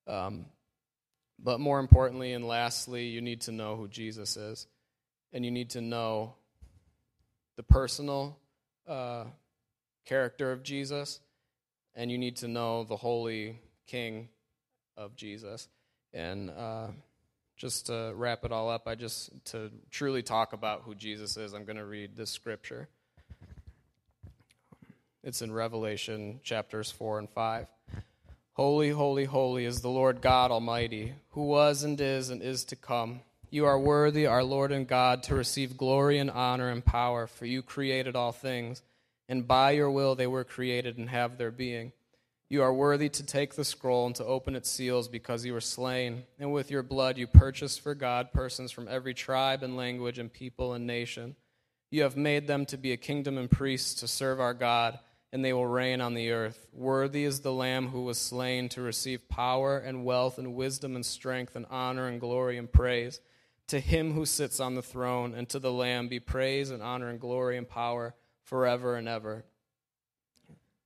Um, 0.06 0.46
but 1.38 1.60
more 1.60 1.80
importantly 1.80 2.32
and 2.32 2.46
lastly, 2.46 3.06
you 3.06 3.20
need 3.20 3.42
to 3.42 3.52
know 3.52 3.76
who 3.76 3.88
Jesus 3.88 4.36
is, 4.36 4.66
and 5.32 5.44
you 5.44 5.50
need 5.50 5.70
to 5.70 5.80
know 5.80 6.34
the 7.56 7.62
personal 7.62 8.38
uh, 8.86 9.24
character 10.04 10.52
of 10.52 10.62
Jesus, 10.62 11.20
and 11.94 12.10
you 12.10 12.18
need 12.18 12.36
to 12.36 12.48
know 12.48 12.84
the 12.84 12.96
holy 12.96 13.60
King 13.86 14.28
of 14.96 15.16
Jesus. 15.16 15.68
And 16.12 16.50
uh, 16.50 16.88
just 17.56 17.86
to 17.86 18.12
wrap 18.14 18.44
it 18.44 18.52
all 18.52 18.68
up, 18.68 18.86
I 18.86 18.94
just, 18.94 19.30
to 19.46 19.70
truly 19.90 20.22
talk 20.22 20.52
about 20.52 20.82
who 20.82 20.94
Jesus 20.94 21.36
is, 21.36 21.54
I'm 21.54 21.64
going 21.64 21.76
to 21.78 21.86
read 21.86 22.16
this 22.16 22.30
scripture. 22.30 22.88
It's 25.24 25.42
in 25.42 25.50
Revelation 25.50 26.40
chapters 26.44 26.90
4 26.90 27.18
and 27.18 27.30
5. 27.30 27.66
Holy, 28.52 28.90
holy, 28.90 29.24
holy 29.24 29.64
is 29.64 29.80
the 29.80 29.88
Lord 29.88 30.20
God 30.20 30.50
Almighty, 30.50 31.14
who 31.30 31.46
was 31.46 31.82
and 31.82 32.00
is 32.00 32.30
and 32.30 32.42
is 32.42 32.64
to 32.66 32.76
come. 32.76 33.20
You 33.50 33.66
are 33.66 33.78
worthy, 33.78 34.26
our 34.26 34.44
Lord 34.44 34.72
and 34.72 34.86
God, 34.86 35.22
to 35.24 35.34
receive 35.34 35.76
glory 35.76 36.18
and 36.18 36.30
honor 36.30 36.68
and 36.68 36.84
power, 36.84 37.26
for 37.26 37.46
you 37.46 37.62
created 37.62 38.16
all 38.16 38.32
things, 38.32 38.82
and 39.28 39.46
by 39.46 39.72
your 39.72 39.90
will 39.90 40.14
they 40.14 40.26
were 40.26 40.44
created 40.44 40.98
and 40.98 41.08
have 41.10 41.38
their 41.38 41.50
being. 41.50 41.92
You 42.48 42.62
are 42.62 42.72
worthy 42.72 43.08
to 43.08 43.24
take 43.24 43.54
the 43.54 43.64
scroll 43.64 44.06
and 44.06 44.14
to 44.16 44.24
open 44.24 44.54
its 44.54 44.70
seals 44.70 45.08
because 45.08 45.44
you 45.44 45.52
were 45.52 45.60
slain, 45.60 46.24
and 46.38 46.52
with 46.52 46.70
your 46.70 46.82
blood 46.82 47.18
you 47.18 47.26
purchased 47.26 47.80
for 47.80 47.94
God 47.94 48.32
persons 48.32 48.70
from 48.70 48.88
every 48.88 49.14
tribe 49.14 49.62
and 49.62 49.76
language 49.76 50.18
and 50.18 50.32
people 50.32 50.72
and 50.72 50.86
nation. 50.86 51.36
You 51.90 52.02
have 52.02 52.16
made 52.16 52.46
them 52.46 52.66
to 52.66 52.76
be 52.76 52.92
a 52.92 52.96
kingdom 52.96 53.36
and 53.38 53.50
priests 53.50 53.94
to 54.00 54.08
serve 54.08 54.40
our 54.40 54.54
God 54.54 54.98
and 55.32 55.44
they 55.44 55.52
will 55.52 55.66
reign 55.66 56.00
on 56.00 56.14
the 56.14 56.30
earth. 56.30 56.66
Worthy 56.72 57.24
is 57.24 57.40
the 57.40 57.52
Lamb 57.52 57.88
who 57.88 58.02
was 58.02 58.18
slain 58.18 58.68
to 58.70 58.80
receive 58.80 59.28
power 59.28 59.76
and 59.78 60.04
wealth 60.04 60.38
and 60.38 60.54
wisdom 60.54 60.94
and 60.94 61.04
strength 61.04 61.56
and 61.56 61.66
honor 61.68 62.06
and 62.06 62.20
glory 62.20 62.56
and 62.56 62.72
praise. 62.72 63.20
To 63.68 63.80
him 63.80 64.12
who 64.12 64.24
sits 64.24 64.60
on 64.60 64.76
the 64.76 64.82
throne 64.82 65.34
and 65.34 65.48
to 65.50 65.58
the 65.58 65.72
Lamb 65.72 66.08
be 66.08 66.20
praise 66.20 66.70
and 66.70 66.82
honor 66.82 67.08
and 67.08 67.20
glory 67.20 67.58
and 67.58 67.68
power 67.68 68.14
forever 68.44 68.96
and 68.96 69.08
ever. 69.08 69.44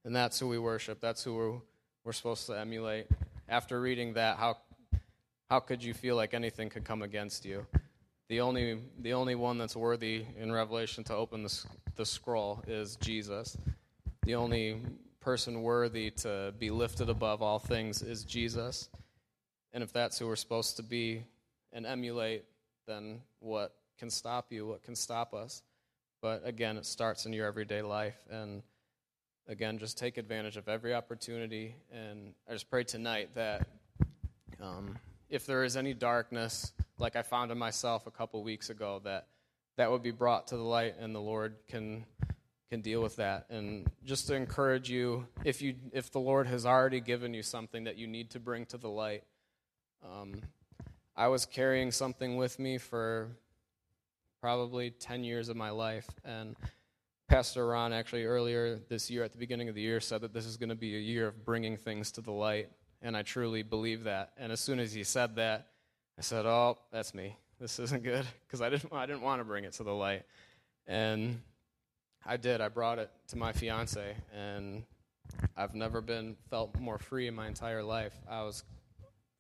And 0.05 0.15
that's 0.15 0.39
who 0.39 0.49
we 0.49 0.59
worship. 0.59 1.01
That's 1.01 1.23
who 1.23 1.35
we're, 1.35 1.59
we're 2.05 2.13
supposed 2.13 2.47
to 2.47 2.59
emulate. 2.59 3.07
After 3.49 3.81
reading 3.81 4.15
that, 4.15 4.37
how, 4.37 4.57
how 5.51 5.61
could 5.61 5.83
you 5.83 5.93
feel 5.93 6.17
like 6.17 6.35
anything 6.35 6.71
could 6.71 6.85
come 6.85 7.03
against 7.03 7.45
you? 7.45 7.67
The 8.29 8.41
only, 8.41 8.79
the 9.01 9.13
only 9.13 9.35
one 9.35 9.59
that's 9.59 9.75
worthy 9.77 10.25
in 10.39 10.53
Revelation 10.53 11.03
to 11.05 11.15
open 11.15 11.43
the, 11.43 11.65
the 11.97 12.07
scroll 12.07 12.63
is 12.67 12.97
Jesus. 12.97 13.59
The 14.23 14.37
only 14.37 14.81
person 15.21 15.63
worthy 15.63 16.11
to 16.11 16.55
be 16.59 16.71
lifted 16.71 17.09
above 17.09 17.43
all 17.43 17.59
things 17.59 18.03
is 18.03 18.25
Jesus. 18.25 18.89
And 19.73 19.83
if 19.83 19.93
that's 19.93 20.19
who 20.19 20.27
we're 20.27 20.37
supposed 20.37 20.77
to 20.77 20.83
be 20.83 21.25
and 21.73 21.85
emulate, 21.85 22.45
then 22.87 23.21
what 23.41 23.75
can 23.99 24.11
stop 24.11 24.53
you? 24.53 24.67
What 24.67 24.83
can 24.83 24.97
stop 24.97 25.35
us? 25.35 25.63
But 26.23 26.43
again, 26.45 26.77
it 26.77 26.87
starts 26.87 27.27
in 27.27 27.33
your 27.33 27.47
everyday 27.47 27.83
life. 27.83 28.17
And 28.31 28.63
again, 29.51 29.79
just 29.79 29.99
take 29.99 30.17
advantage 30.17 30.57
of 30.57 30.69
every 30.69 30.95
opportunity. 30.95 31.75
And 31.93 32.35
I 32.49 32.53
just 32.53 32.71
pray 32.71 32.85
tonight 32.85 33.31
that 33.35 33.67
um, 34.63 34.97
if 35.29 35.45
there 35.45 35.65
is 35.65 35.77
any 35.77 35.93
darkness, 35.93 36.73
like 36.99 37.17
I 37.17 37.23
found 37.23 37.51
in 37.51 37.59
myself 37.59 38.07
a 38.07 38.13
couple 38.13 38.43
weeks 38.45 38.71
ago, 38.71 39.01
that 39.05 39.27
that 39.77 39.91
would 39.91 40.03
be 40.03 40.13
brought 40.13 40.47
to 40.49 40.57
the 40.57 40.63
light 40.63 40.95
and 40.99 41.15
the 41.15 41.21
Lord 41.21 41.57
can 41.69 42.07
can 42.71 42.81
deal 42.83 43.03
with 43.03 43.17
that. 43.17 43.47
And 43.51 43.91
just 44.05 44.29
to 44.29 44.35
encourage 44.37 44.89
you, 44.89 45.27
if 45.45 45.61
you 45.61 45.75
if 45.93 46.13
the 46.13 46.21
Lord 46.21 46.47
has 46.47 46.65
already 46.65 47.01
given 47.01 47.35
you 47.35 47.43
something 47.43 47.85
that 47.85 47.99
you 47.99 48.07
need 48.07 48.31
to 48.31 48.39
bring 48.39 48.67
to 48.67 48.79
the 48.79 48.89
light, 48.89 49.25
um, 50.05 50.41
I 51.17 51.27
was 51.27 51.45
carrying 51.45 51.91
something 51.91 52.37
with 52.37 52.61
me 52.61 52.79
for 52.79 53.31
probably 54.41 54.91
ten 54.91 55.25
years 55.25 55.49
of 55.49 55.57
my 55.57 55.71
life, 55.71 56.07
and 56.25 56.55
Pastor 57.31 57.65
Ron 57.65 57.93
actually 57.93 58.25
earlier 58.25 58.81
this 58.89 59.09
year, 59.09 59.23
at 59.23 59.31
the 59.31 59.39
beginning 59.39 59.69
of 59.69 59.77
the 59.77 59.81
year, 59.81 60.01
said 60.01 60.21
that 60.23 60.33
this 60.35 60.47
is 60.47 60.57
going 60.57 60.69
to 60.69 60.75
be 60.75 60.97
a 60.97 60.99
year 60.99 61.29
of 61.29 61.45
bringing 61.45 61.77
things 61.77 62.11
to 62.11 62.21
the 62.21 62.33
light, 62.33 62.71
and 63.03 63.17
I 63.17 63.23
truly 63.23 63.63
believe 63.63 64.03
that. 64.03 64.33
And 64.37 64.51
as 64.51 64.59
soon 64.59 64.81
as 64.81 64.93
he 64.93 65.05
said 65.05 65.37
that, 65.37 65.69
I 66.19 66.23
said, 66.23 66.45
"Oh, 66.45 66.77
that's 66.91 67.15
me. 67.15 67.37
This 67.61 67.79
isn't 67.79 68.03
good," 68.03 68.27
because 68.47 68.61
I 68.61 68.69
didn't 68.69 68.93
I 68.93 69.07
didn't 69.07 69.23
want 69.23 69.39
to 69.41 69.45
bring 69.45 69.63
it 69.63 69.75
to 69.75 69.85
the 69.85 69.95
light, 69.95 70.25
and 70.89 71.41
I 72.27 72.37
did. 72.37 72.61
I 72.61 72.67
brought 72.67 72.99
it 72.99 73.13
to 73.29 73.37
my 73.37 73.53
fiance, 73.53 74.17
and 74.37 74.83
I've 75.57 75.77
never 75.77 76.01
been 76.01 76.35
felt 76.51 76.77
more 76.81 76.99
free 76.99 77.29
in 77.29 77.35
my 77.37 77.47
entire 77.47 77.85
life. 77.85 78.15
I 78.29 78.43
was 78.43 78.65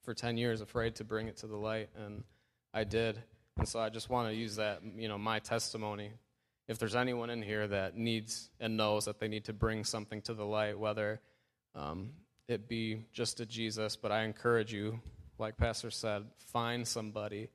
for 0.04 0.14
10 0.14 0.36
years 0.36 0.60
afraid 0.60 0.94
to 0.94 1.04
bring 1.04 1.26
it 1.26 1.38
to 1.38 1.48
the 1.48 1.56
light, 1.56 1.88
and 1.96 2.22
I 2.72 2.84
did. 2.84 3.20
And 3.56 3.66
so 3.66 3.80
I 3.80 3.88
just 3.88 4.08
want 4.08 4.28
to 4.28 4.34
use 4.34 4.54
that, 4.56 4.80
you 4.96 5.08
know, 5.08 5.18
my 5.18 5.40
testimony. 5.40 6.12
If 6.70 6.78
there's 6.78 6.94
anyone 6.94 7.30
in 7.30 7.42
here 7.42 7.66
that 7.66 7.96
needs 7.96 8.48
and 8.60 8.76
knows 8.76 9.06
that 9.06 9.18
they 9.18 9.26
need 9.26 9.46
to 9.46 9.52
bring 9.52 9.82
something 9.82 10.22
to 10.22 10.34
the 10.34 10.44
light, 10.44 10.78
whether 10.78 11.20
um, 11.74 12.10
it 12.46 12.68
be 12.68 13.06
just 13.12 13.38
to 13.38 13.44
Jesus, 13.44 13.96
but 13.96 14.12
I 14.12 14.22
encourage 14.22 14.72
you, 14.72 15.00
like 15.36 15.56
Pastor 15.56 15.90
said, 15.90 16.26
find 16.52 16.86
somebody, 16.86 17.48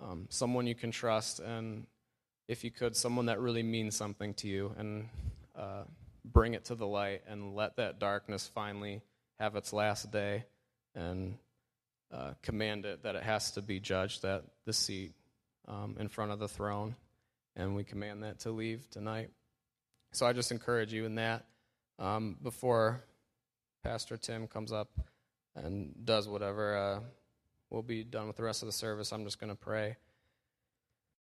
um, 0.00 0.26
someone 0.30 0.68
you 0.68 0.76
can 0.76 0.92
trust, 0.92 1.40
and 1.40 1.88
if 2.46 2.62
you 2.62 2.70
could, 2.70 2.94
someone 2.94 3.26
that 3.26 3.40
really 3.40 3.64
means 3.64 3.96
something 3.96 4.34
to 4.34 4.46
you, 4.46 4.72
and 4.78 5.08
uh, 5.58 5.82
bring 6.24 6.54
it 6.54 6.66
to 6.66 6.76
the 6.76 6.86
light 6.86 7.22
and 7.26 7.56
let 7.56 7.74
that 7.74 7.98
darkness 7.98 8.48
finally 8.54 9.02
have 9.40 9.56
its 9.56 9.72
last 9.72 10.12
day 10.12 10.44
and 10.94 11.38
uh, 12.12 12.34
command 12.40 12.84
it 12.84 13.02
that 13.02 13.16
it 13.16 13.24
has 13.24 13.50
to 13.50 13.62
be 13.62 13.80
judged 13.80 14.24
at 14.24 14.44
the 14.64 14.72
seat 14.72 15.12
um, 15.66 15.96
in 15.98 16.06
front 16.06 16.30
of 16.30 16.38
the 16.38 16.46
throne. 16.46 16.94
And 17.56 17.74
we 17.74 17.84
command 17.84 18.22
that 18.22 18.40
to 18.40 18.50
leave 18.50 18.88
tonight. 18.90 19.30
So 20.12 20.26
I 20.26 20.32
just 20.32 20.50
encourage 20.50 20.92
you 20.92 21.04
in 21.04 21.16
that. 21.16 21.46
Um, 21.98 22.36
before 22.42 23.04
Pastor 23.82 24.16
Tim 24.16 24.48
comes 24.48 24.72
up 24.72 24.88
and 25.54 25.94
does 26.04 26.28
whatever, 26.28 26.76
uh, 26.76 27.00
we'll 27.70 27.82
be 27.82 28.02
done 28.02 28.26
with 28.26 28.36
the 28.36 28.42
rest 28.42 28.62
of 28.62 28.66
the 28.66 28.72
service. 28.72 29.12
I'm 29.12 29.24
just 29.24 29.38
going 29.38 29.50
to 29.50 29.56
pray. 29.56 29.96